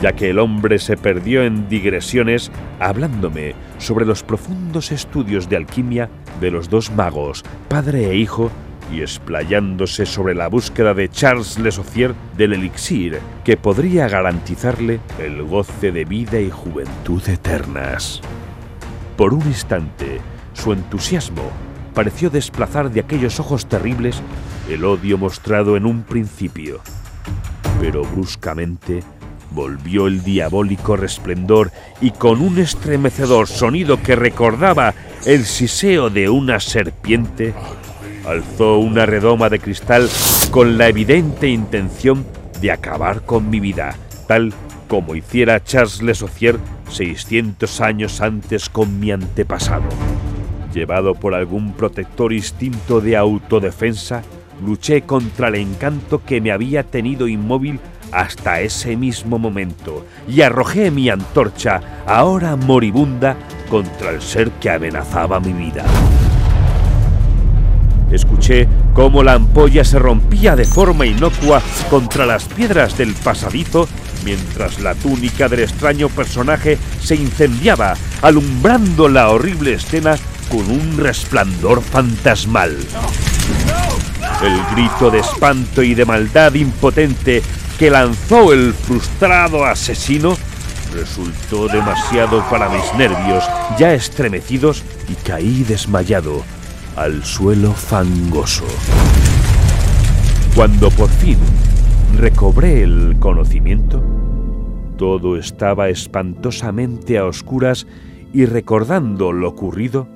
ya 0.00 0.12
que 0.12 0.30
el 0.30 0.38
hombre 0.38 0.78
se 0.78 0.96
perdió 0.96 1.42
en 1.42 1.68
digresiones 1.68 2.50
hablándome 2.78 3.54
sobre 3.78 4.04
los 4.04 4.22
profundos 4.22 4.92
estudios 4.92 5.48
de 5.48 5.56
alquimia 5.56 6.08
de 6.40 6.50
los 6.50 6.68
dos 6.68 6.90
magos, 6.92 7.42
padre 7.68 8.10
e 8.10 8.16
hijo, 8.16 8.50
y 8.92 9.02
explayándose 9.02 10.04
sobre 10.04 10.34
la 10.34 10.48
búsqueda 10.48 10.94
de 10.94 11.08
Charles 11.08 11.58
Le 11.58 11.70
del 12.36 12.52
elixir 12.54 13.20
que 13.44 13.56
podría 13.56 14.08
garantizarle 14.08 14.98
el 15.18 15.42
goce 15.44 15.92
de 15.92 16.04
vida 16.04 16.40
y 16.40 16.50
juventud 16.50 17.22
eternas. 17.28 18.20
Por 19.16 19.32
un 19.34 19.46
instante, 19.46 20.20
su 20.60 20.72
entusiasmo 20.72 21.50
pareció 21.94 22.28
desplazar 22.30 22.90
de 22.90 23.00
aquellos 23.00 23.40
ojos 23.40 23.66
terribles 23.66 24.20
el 24.68 24.84
odio 24.84 25.16
mostrado 25.16 25.76
en 25.76 25.86
un 25.86 26.02
principio. 26.02 26.80
Pero 27.80 28.04
bruscamente 28.04 29.02
volvió 29.50 30.06
el 30.06 30.22
diabólico 30.22 30.96
resplendor 30.96 31.72
y 32.00 32.10
con 32.12 32.40
un 32.40 32.58
estremecedor 32.58 33.48
sonido 33.48 34.02
que 34.02 34.14
recordaba 34.14 34.94
el 35.24 35.44
siseo 35.44 36.10
de 36.10 36.28
una 36.28 36.60
serpiente, 36.60 37.54
alzó 38.26 38.78
una 38.78 39.06
redoma 39.06 39.48
de 39.48 39.58
cristal 39.58 40.08
con 40.50 40.78
la 40.78 40.88
evidente 40.88 41.48
intención 41.48 42.24
de 42.60 42.70
acabar 42.70 43.22
con 43.22 43.50
mi 43.50 43.60
vida, 43.60 43.96
tal 44.28 44.52
como 44.88 45.14
hiciera 45.14 45.64
Charles 45.64 46.02
Le 46.02 46.14
Saucier 46.14 46.58
600 46.90 47.80
años 47.80 48.20
antes 48.20 48.68
con 48.68 49.00
mi 49.00 49.10
antepasado. 49.10 49.88
Llevado 50.72 51.14
por 51.14 51.34
algún 51.34 51.72
protector 51.72 52.32
instinto 52.32 53.00
de 53.00 53.16
autodefensa, 53.16 54.22
luché 54.64 55.02
contra 55.02 55.48
el 55.48 55.56
encanto 55.56 56.22
que 56.24 56.40
me 56.40 56.52
había 56.52 56.84
tenido 56.84 57.26
inmóvil 57.26 57.80
hasta 58.12 58.60
ese 58.60 58.96
mismo 58.96 59.38
momento 59.38 60.04
y 60.28 60.42
arrojé 60.42 60.90
mi 60.90 61.08
antorcha, 61.08 61.80
ahora 62.06 62.56
moribunda, 62.56 63.36
contra 63.68 64.10
el 64.10 64.20
ser 64.20 64.50
que 64.52 64.70
amenazaba 64.70 65.40
mi 65.40 65.52
vida. 65.52 65.84
Escuché 68.10 68.66
cómo 68.94 69.22
la 69.22 69.34
ampolla 69.34 69.84
se 69.84 69.98
rompía 69.98 70.56
de 70.56 70.64
forma 70.64 71.06
inocua 71.06 71.62
contra 71.88 72.26
las 72.26 72.44
piedras 72.44 72.98
del 72.98 73.14
pasadizo 73.14 73.88
mientras 74.24 74.80
la 74.80 74.94
túnica 74.94 75.48
del 75.48 75.60
extraño 75.60 76.08
personaje 76.08 76.78
se 77.02 77.14
incendiaba, 77.14 77.94
alumbrando 78.22 79.08
la 79.08 79.30
horrible 79.30 79.74
escena 79.74 80.16
con 80.48 80.70
un 80.70 80.98
resplandor 80.98 81.82
fantasmal. 81.82 82.76
El 84.42 84.74
grito 84.74 85.10
de 85.10 85.20
espanto 85.20 85.82
y 85.82 85.94
de 85.94 86.04
maldad 86.04 86.54
impotente 86.54 87.42
que 87.78 87.90
lanzó 87.90 88.52
el 88.52 88.74
frustrado 88.74 89.64
asesino 89.64 90.36
resultó 90.92 91.68
demasiado 91.68 92.42
para 92.50 92.68
mis 92.68 92.92
nervios, 92.94 93.44
ya 93.78 93.94
estremecidos, 93.94 94.82
y 95.08 95.14
caí 95.14 95.62
desmayado 95.64 96.42
al 96.96 97.24
suelo 97.24 97.72
fangoso. 97.72 98.64
Cuando 100.54 100.90
por 100.90 101.08
fin 101.08 101.38
recobré 102.16 102.82
el 102.82 103.16
conocimiento, 103.18 104.02
todo 104.96 105.36
estaba 105.36 105.88
espantosamente 105.88 107.18
a 107.18 107.24
oscuras 107.24 107.86
y 108.32 108.44
recordando 108.44 109.32
lo 109.32 109.48
ocurrido, 109.48 110.06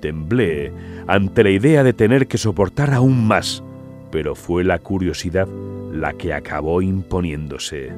temblé 0.00 0.72
ante 1.06 1.44
la 1.44 1.50
idea 1.50 1.82
de 1.82 1.92
tener 1.92 2.26
que 2.26 2.38
soportar 2.38 2.92
aún 2.92 3.26
más, 3.26 3.62
pero 4.10 4.34
fue 4.34 4.64
la 4.64 4.78
curiosidad 4.78 5.48
la 5.92 6.12
que 6.12 6.34
acabó 6.34 6.82
imponiéndose. 6.82 7.92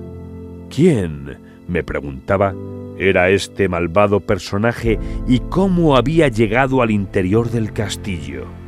¿Quién, 0.70 1.38
me 1.66 1.82
preguntaba, 1.82 2.54
era 2.98 3.30
este 3.30 3.68
malvado 3.68 4.20
personaje 4.20 4.98
y 5.26 5.40
cómo 5.40 5.96
había 5.96 6.28
llegado 6.28 6.82
al 6.82 6.90
interior 6.90 7.50
del 7.50 7.72
castillo? 7.72 8.63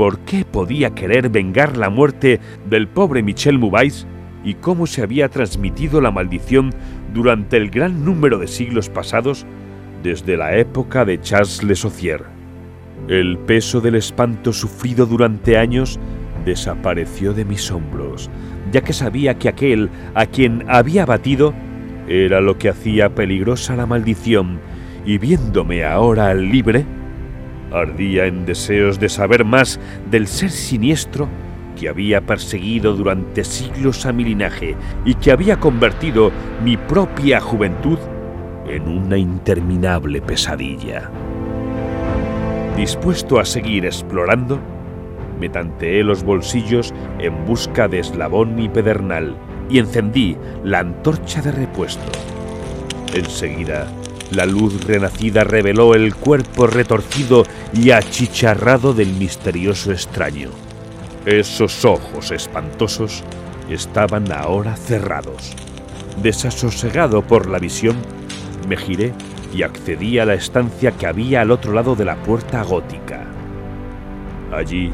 ¿Por 0.00 0.20
qué 0.20 0.46
podía 0.46 0.94
querer 0.94 1.28
vengar 1.28 1.76
la 1.76 1.90
muerte 1.90 2.40
del 2.70 2.88
pobre 2.88 3.22
Michel 3.22 3.58
Moubais 3.58 4.06
y 4.42 4.54
cómo 4.54 4.86
se 4.86 5.02
había 5.02 5.28
transmitido 5.28 6.00
la 6.00 6.10
maldición 6.10 6.72
durante 7.12 7.58
el 7.58 7.68
gran 7.68 8.02
número 8.02 8.38
de 8.38 8.48
siglos 8.48 8.88
pasados 8.88 9.44
desde 10.02 10.38
la 10.38 10.56
época 10.56 11.04
de 11.04 11.20
Charles 11.20 11.62
Le 11.62 11.76
Saucier? 11.76 12.24
El 13.08 13.36
peso 13.40 13.82
del 13.82 13.94
espanto 13.94 14.54
sufrido 14.54 15.04
durante 15.04 15.58
años 15.58 16.00
desapareció 16.46 17.34
de 17.34 17.44
mis 17.44 17.70
hombros, 17.70 18.30
ya 18.72 18.80
que 18.80 18.94
sabía 18.94 19.34
que 19.34 19.50
aquel 19.50 19.90
a 20.14 20.24
quien 20.24 20.64
había 20.66 21.04
batido 21.04 21.52
era 22.08 22.40
lo 22.40 22.56
que 22.56 22.70
hacía 22.70 23.14
peligrosa 23.14 23.76
la 23.76 23.84
maldición, 23.84 24.60
y 25.04 25.18
viéndome 25.18 25.84
ahora 25.84 26.32
libre, 26.32 26.86
ardía 27.72 28.26
en 28.26 28.46
deseos 28.46 28.98
de 28.98 29.08
saber 29.08 29.44
más 29.44 29.80
del 30.10 30.26
ser 30.26 30.50
siniestro 30.50 31.28
que 31.78 31.88
había 31.88 32.20
perseguido 32.20 32.94
durante 32.94 33.44
siglos 33.44 34.04
a 34.06 34.12
mi 34.12 34.24
linaje 34.24 34.76
y 35.04 35.14
que 35.14 35.32
había 35.32 35.58
convertido 35.58 36.30
mi 36.62 36.76
propia 36.76 37.40
juventud 37.40 37.98
en 38.68 38.86
una 38.86 39.16
interminable 39.16 40.20
pesadilla. 40.20 41.10
Dispuesto 42.76 43.40
a 43.40 43.44
seguir 43.44 43.86
explorando, 43.86 44.60
me 45.40 45.48
tanteé 45.48 46.04
los 46.04 46.22
bolsillos 46.22 46.92
en 47.18 47.44
busca 47.46 47.88
de 47.88 48.00
eslabón 48.00 48.58
y 48.58 48.68
pedernal 48.68 49.36
y 49.70 49.78
encendí 49.78 50.36
la 50.64 50.80
antorcha 50.80 51.40
de 51.40 51.52
repuesto. 51.52 52.12
Enseguida, 53.14 53.90
la 54.30 54.46
luz 54.46 54.84
renacida 54.84 55.44
reveló 55.44 55.94
el 55.94 56.14
cuerpo 56.14 56.66
retorcido 56.66 57.44
y 57.72 57.90
achicharrado 57.90 58.92
del 58.92 59.12
misterioso 59.14 59.92
extraño. 59.92 60.50
Esos 61.26 61.84
ojos 61.84 62.30
espantosos 62.30 63.24
estaban 63.68 64.30
ahora 64.32 64.76
cerrados. 64.76 65.54
Desasosegado 66.22 67.22
por 67.22 67.48
la 67.48 67.58
visión, 67.58 67.96
me 68.68 68.76
giré 68.76 69.12
y 69.52 69.62
accedí 69.62 70.18
a 70.18 70.24
la 70.24 70.34
estancia 70.34 70.92
que 70.92 71.06
había 71.06 71.40
al 71.40 71.50
otro 71.50 71.72
lado 71.72 71.96
de 71.96 72.04
la 72.04 72.16
puerta 72.16 72.62
gótica. 72.62 73.24
Allí 74.52 74.90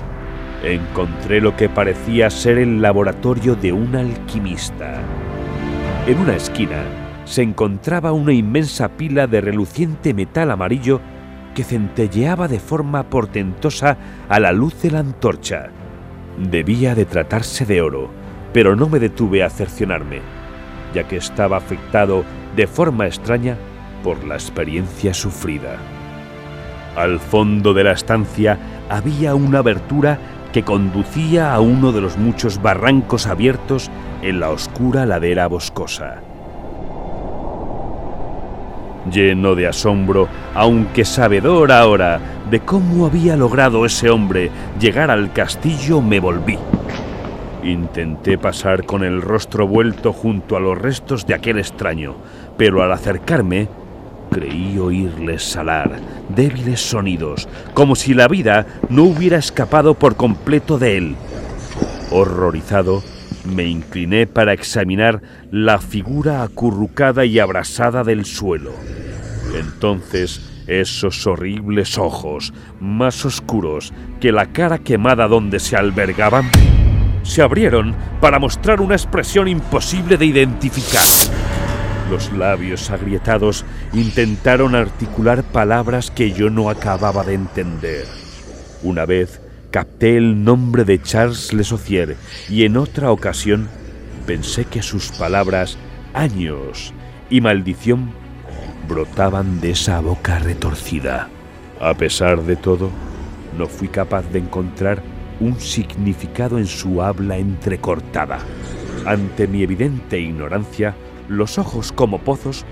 encontré 0.62 1.40
lo 1.40 1.56
que 1.56 1.68
parecía 1.68 2.30
ser 2.30 2.58
el 2.58 2.80
laboratorio 2.80 3.54
de 3.54 3.72
un 3.72 3.94
alquimista. 3.94 5.00
En 6.06 6.18
una 6.18 6.36
esquina 6.36 7.05
se 7.26 7.42
encontraba 7.42 8.12
una 8.12 8.32
inmensa 8.32 8.88
pila 8.88 9.26
de 9.26 9.40
reluciente 9.40 10.14
metal 10.14 10.50
amarillo 10.50 11.00
que 11.54 11.64
centelleaba 11.64 12.48
de 12.48 12.60
forma 12.60 13.02
portentosa 13.02 13.98
a 14.28 14.40
la 14.40 14.52
luz 14.52 14.80
de 14.82 14.92
la 14.92 15.00
antorcha. 15.00 15.68
Debía 16.38 16.94
de 16.94 17.04
tratarse 17.04 17.66
de 17.66 17.82
oro, 17.82 18.10
pero 18.52 18.76
no 18.76 18.88
me 18.88 19.00
detuve 19.00 19.42
a 19.42 19.50
cercionarme, 19.50 20.20
ya 20.94 21.08
que 21.08 21.16
estaba 21.16 21.56
afectado 21.56 22.24
de 22.54 22.66
forma 22.66 23.06
extraña 23.06 23.56
por 24.04 24.22
la 24.24 24.34
experiencia 24.34 25.12
sufrida. 25.12 25.78
Al 26.94 27.18
fondo 27.18 27.74
de 27.74 27.84
la 27.84 27.92
estancia 27.92 28.58
había 28.88 29.34
una 29.34 29.58
abertura 29.58 30.18
que 30.52 30.62
conducía 30.62 31.52
a 31.52 31.60
uno 31.60 31.90
de 31.90 32.00
los 32.00 32.16
muchos 32.16 32.62
barrancos 32.62 33.26
abiertos 33.26 33.90
en 34.22 34.40
la 34.40 34.50
oscura 34.50 35.04
ladera 35.06 35.48
boscosa. 35.48 36.22
Lleno 39.10 39.54
de 39.54 39.66
asombro, 39.66 40.28
aunque 40.54 41.04
sabedor 41.04 41.72
ahora 41.72 42.20
de 42.50 42.60
cómo 42.60 43.06
había 43.06 43.36
logrado 43.36 43.86
ese 43.86 44.10
hombre 44.10 44.50
llegar 44.80 45.10
al 45.10 45.32
castillo, 45.32 46.00
me 46.00 46.20
volví. 46.20 46.58
Intenté 47.62 48.38
pasar 48.38 48.84
con 48.84 49.04
el 49.04 49.22
rostro 49.22 49.66
vuelto 49.66 50.12
junto 50.12 50.56
a 50.56 50.60
los 50.60 50.78
restos 50.78 51.26
de 51.26 51.34
aquel 51.34 51.58
extraño, 51.58 52.14
pero 52.56 52.82
al 52.82 52.92
acercarme 52.92 53.68
Creí 54.30 54.78
oírles 54.78 55.42
salar 55.44 55.98
débiles 56.28 56.80
sonidos, 56.80 57.48
como 57.74 57.94
si 57.94 58.12
la 58.12 58.28
vida 58.28 58.66
no 58.88 59.04
hubiera 59.04 59.38
escapado 59.38 59.94
por 59.94 60.16
completo 60.16 60.78
de 60.78 60.96
él. 60.98 61.16
Horrorizado, 62.10 63.02
me 63.46 63.64
incliné 63.64 64.26
para 64.26 64.52
examinar 64.52 65.22
la 65.50 65.78
figura 65.78 66.42
acurrucada 66.42 67.24
y 67.24 67.38
abrasada 67.38 68.04
del 68.04 68.24
suelo. 68.24 68.72
Entonces, 69.54 70.52
esos 70.66 71.26
horribles 71.26 71.98
ojos, 71.98 72.52
más 72.80 73.24
oscuros 73.24 73.92
que 74.20 74.32
la 74.32 74.46
cara 74.46 74.78
quemada 74.78 75.28
donde 75.28 75.60
se 75.60 75.76
albergaban, 75.76 76.50
se 77.22 77.42
abrieron 77.42 77.94
para 78.20 78.38
mostrar 78.38 78.80
una 78.80 78.94
expresión 78.94 79.48
imposible 79.48 80.16
de 80.16 80.26
identificar. 80.26 81.04
Los 82.10 82.32
labios 82.32 82.90
agrietados 82.90 83.64
intentaron 83.92 84.74
articular 84.76 85.42
palabras 85.42 86.10
que 86.10 86.32
yo 86.32 86.50
no 86.50 86.70
acababa 86.70 87.24
de 87.24 87.34
entender. 87.34 88.06
Una 88.82 89.06
vez 89.06 89.40
capté 89.76 90.16
el 90.16 90.42
nombre 90.42 90.86
de 90.86 91.02
Charles 91.02 91.52
Le 91.52 91.62
Saucier 91.62 92.16
y 92.48 92.64
en 92.64 92.78
otra 92.78 93.10
ocasión 93.10 93.68
pensé 94.26 94.64
que 94.64 94.80
sus 94.80 95.12
palabras 95.12 95.76
años 96.14 96.94
y 97.28 97.42
maldición 97.42 98.10
brotaban 98.88 99.60
de 99.60 99.72
esa 99.72 100.00
boca 100.00 100.38
retorcida. 100.38 101.28
A 101.78 101.92
pesar 101.92 102.40
de 102.44 102.56
todo, 102.56 102.88
no 103.58 103.66
fui 103.66 103.88
capaz 103.88 104.22
de 104.32 104.38
encontrar 104.38 105.02
un 105.40 105.60
significado 105.60 106.56
en 106.56 106.66
su 106.66 107.02
habla 107.02 107.36
entrecortada. 107.36 108.38
Ante 109.04 109.46
mi 109.46 109.62
evidente 109.62 110.18
ignorancia, 110.18 110.94
los 111.28 111.58
ojos 111.58 111.92
como 111.92 112.20
pozos 112.20 112.64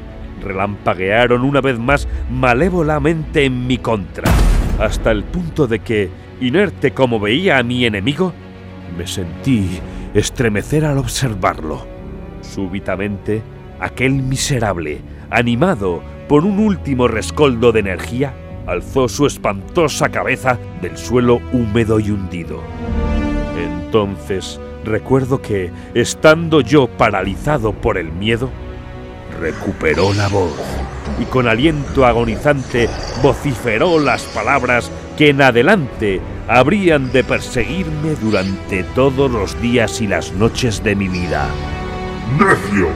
relampaguearon 0.42 1.42
una 1.42 1.60
vez 1.60 1.78
más 1.78 2.08
malévolamente 2.30 3.44
en 3.44 3.66
mi 3.66 3.76
contra, 3.76 4.32
hasta 4.78 5.10
el 5.10 5.22
punto 5.22 5.66
de 5.66 5.80
que, 5.80 6.23
inerte 6.44 6.92
como 6.92 7.20
veía 7.20 7.58
a 7.58 7.62
mi 7.62 7.84
enemigo, 7.84 8.32
me 8.96 9.06
sentí 9.06 9.80
estremecer 10.14 10.84
al 10.84 10.98
observarlo. 10.98 11.86
Súbitamente, 12.42 13.42
aquel 13.80 14.12
miserable, 14.12 15.00
animado 15.30 16.02
por 16.28 16.44
un 16.44 16.58
último 16.58 17.08
rescoldo 17.08 17.72
de 17.72 17.80
energía, 17.80 18.34
alzó 18.66 19.08
su 19.08 19.26
espantosa 19.26 20.08
cabeza 20.08 20.58
del 20.80 20.96
suelo 20.96 21.40
húmedo 21.52 22.00
y 22.00 22.10
hundido. 22.10 22.60
Entonces 23.58 24.60
recuerdo 24.84 25.40
que, 25.40 25.70
estando 25.94 26.60
yo 26.60 26.88
paralizado 26.88 27.72
por 27.72 27.98
el 27.98 28.12
miedo, 28.12 28.50
recuperó 29.40 30.12
la 30.14 30.28
voz 30.28 30.52
y 31.20 31.24
con 31.24 31.48
aliento 31.48 32.04
agonizante 32.04 32.88
vociferó 33.22 33.98
las 33.98 34.22
palabras 34.24 34.90
que 35.16 35.30
en 35.30 35.42
adelante 35.42 36.20
habrían 36.48 37.12
de 37.12 37.24
perseguirme 37.24 38.14
durante 38.20 38.82
todos 38.94 39.30
los 39.30 39.60
días 39.60 40.00
y 40.00 40.06
las 40.06 40.32
noches 40.32 40.82
de 40.82 40.94
mi 40.94 41.08
vida. 41.08 41.48
¡Necio! 42.38 42.88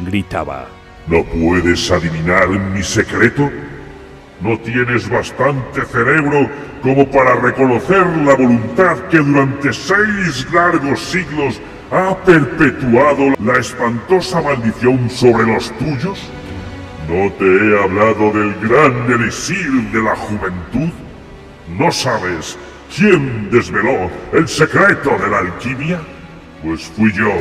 gritaba. 0.00 0.66
¿No 1.06 1.24
puedes 1.24 1.90
adivinar 1.90 2.48
mi 2.48 2.82
secreto? 2.82 3.50
¿No 4.40 4.58
tienes 4.58 5.08
bastante 5.08 5.84
cerebro 5.84 6.48
como 6.82 7.08
para 7.10 7.36
reconocer 7.36 8.06
la 8.24 8.34
voluntad 8.34 8.98
que 9.10 9.18
durante 9.18 9.72
seis 9.72 10.46
largos 10.52 11.00
siglos 11.00 11.60
ha 11.90 12.16
perpetuado 12.24 13.34
la 13.42 13.58
espantosa 13.58 14.40
maldición 14.42 15.08
sobre 15.08 15.46
los 15.46 15.70
tuyos? 15.78 16.28
¿No 17.08 17.30
te 17.32 17.44
he 17.44 17.82
hablado 17.82 18.32
del 18.32 18.54
gran 18.60 19.12
elixir 19.12 19.90
de 19.92 20.02
la 20.02 20.16
juventud? 20.16 21.03
¿No 21.68 21.90
sabes 21.90 22.58
quién 22.94 23.50
desveló 23.50 24.10
el 24.32 24.46
secreto 24.46 25.16
de 25.18 25.28
la 25.28 25.38
alquimia? 25.38 26.00
Pues 26.62 26.82
fui 26.96 27.12
yo, 27.12 27.32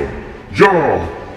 yo, 0.53 0.69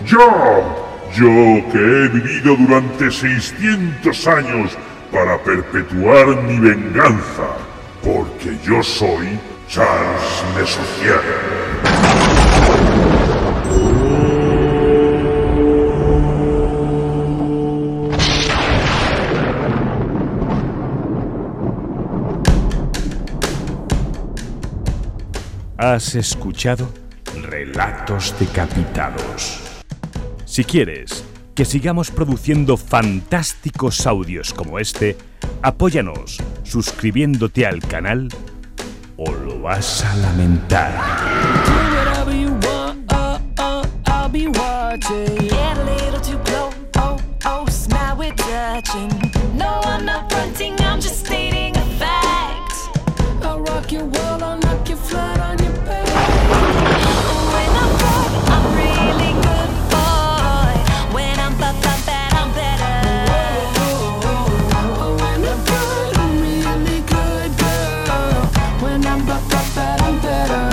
yo, 0.05 0.87
yo 1.14 1.72
que 1.72 1.79
he 1.79 2.09
vivido 2.09 2.57
durante 2.57 3.11
600 3.11 4.27
años 4.29 4.77
para 5.12 5.38
perpetuar 5.38 6.42
mi 6.42 6.59
venganza, 6.59 7.57
porque 8.03 8.57
yo 8.64 8.83
soy 8.83 9.38
Charles 9.68 10.44
Mesocier. 10.57 11.65
Has 25.94 26.16
escuchado 26.16 26.92
Relatos 27.42 28.35
Decapitados. 28.40 29.61
Si 30.44 30.64
quieres 30.64 31.25
que 31.55 31.64
sigamos 31.64 32.11
produciendo 32.11 32.77
fantásticos 32.77 34.05
audios 34.05 34.53
como 34.53 34.81
este, 34.81 35.16
apóyanos 35.62 36.38
suscribiéndote 36.64 37.66
al 37.66 37.79
canal 37.79 38.29
o 39.16 39.31
lo 39.31 39.61
vas 39.61 40.05
a 40.05 40.16
lamentar. 40.16 40.92
Rock 53.66 53.92
your 53.92 54.05
world, 54.05 54.42
I'll 54.42 54.59
knock 54.59 54.88
you 54.88 54.96
flat 54.96 55.40
on 55.40 55.59
your 55.59 55.72
back. 55.85 56.07
When 57.55 57.70
I'm 57.83 57.92
good, 58.02 58.31
I'm 58.55 58.64
really 58.81 59.33
good 59.46 59.70
boy. 59.92 60.74
When 61.14 61.37
I'm 61.44 61.55
bad, 61.61 61.76
bad, 61.83 62.00
bad, 62.07 62.33
I'm 62.40 62.50
better. 62.59 62.98
Oh, 65.02 65.11
when 65.20 65.40
I'm 65.52 65.61
good, 65.70 66.11
I'm 66.22 66.33
really 66.46 67.00
good, 67.14 67.50
girl. 67.62 68.42
When 68.83 69.00
I'm 69.07 69.20
bad, 69.26 69.42
bad, 69.50 69.66
bad, 69.76 69.98
I'm 70.07 70.16
better. 70.26 70.64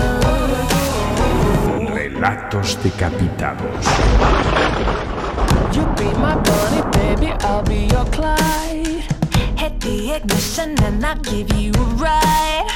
Relatos 1.98 2.70
Decapitados. 2.84 3.86
You 5.76 5.84
be 5.98 6.08
my 6.20 6.36
bunny, 6.46 6.82
baby, 6.98 7.30
I'll 7.42 7.64
be 7.64 7.88
your 7.94 8.06
Clyde. 8.06 9.13
The 9.84 10.14
ignition 10.16 10.82
and 10.82 11.06
I'll 11.06 11.18
give 11.18 11.52
you 11.58 11.74
a 11.74 11.86
ride. 12.00 12.70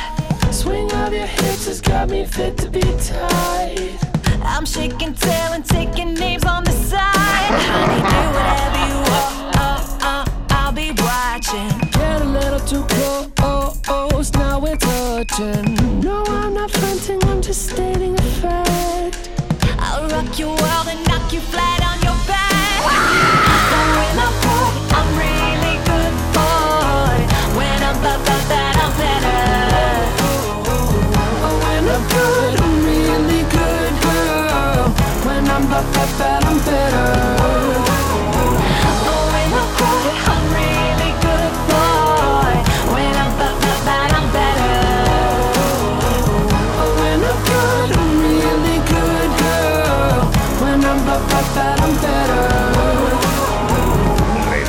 Swing 0.52 0.92
of 0.92 1.14
your 1.14 1.26
hips 1.26 1.66
has 1.66 1.80
got 1.80 2.10
me 2.10 2.26
fit 2.26 2.58
to 2.58 2.70
be 2.70 2.82
tied. 2.82 3.98
I'm 4.44 4.66
shaking 4.66 5.14
tail 5.14 5.54
and 5.54 5.64
taking 5.64 6.16
names 6.16 6.44
on 6.44 6.66
the 6.66 6.74
side. 6.74 7.14
Honey, 7.72 8.02
do 8.12 8.22
whatever 8.36 8.80
you 8.92 9.00
want, 9.08 9.56
oh, 9.56 9.98
oh, 10.02 10.26
I'll 10.50 10.74
be 10.74 10.92
watching. 11.00 11.70
Get 11.92 12.22
a 12.24 12.26
little 12.26 12.60
too 12.60 12.84
close, 12.94 14.34
now 14.34 14.60
we're 14.60 14.76
touching. 14.76 16.02
No, 16.02 16.26
I'm 16.26 16.56
not 16.56 16.72
fronting, 16.72 17.24
I'm 17.30 17.42
just 17.42 17.70
stating 17.70 18.16
a 18.20 18.28
fact. 18.42 19.30
I'll 19.80 20.10
rock 20.10 20.38
your 20.38 20.50
world 20.50 20.88
and 20.90 21.08
knock 21.08 21.32
you 21.32 21.40
flat 21.40 21.82
on 21.84 21.87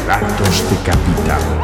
Relatos 0.09 0.71
Decapitados. 0.71 1.49
When 1.49 1.58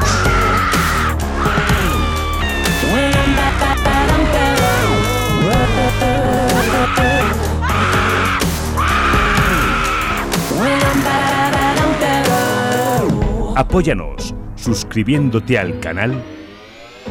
Apóyanos 13.57 14.35
suscribiéndote 14.57 15.59
al 15.59 15.79
canal 15.79 16.21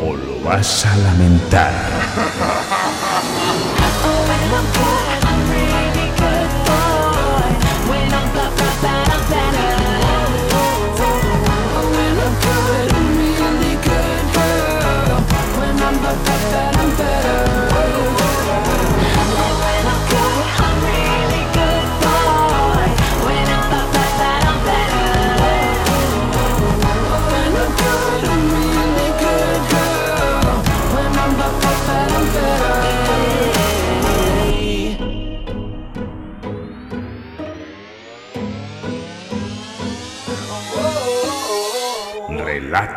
o 0.01 0.13
lo 0.13 0.41
vas 0.43 0.85
a 0.85 0.97
lamentar. 0.97 1.71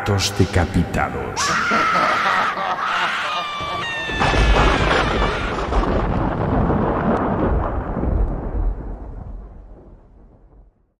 Decapitados. 0.07 1.41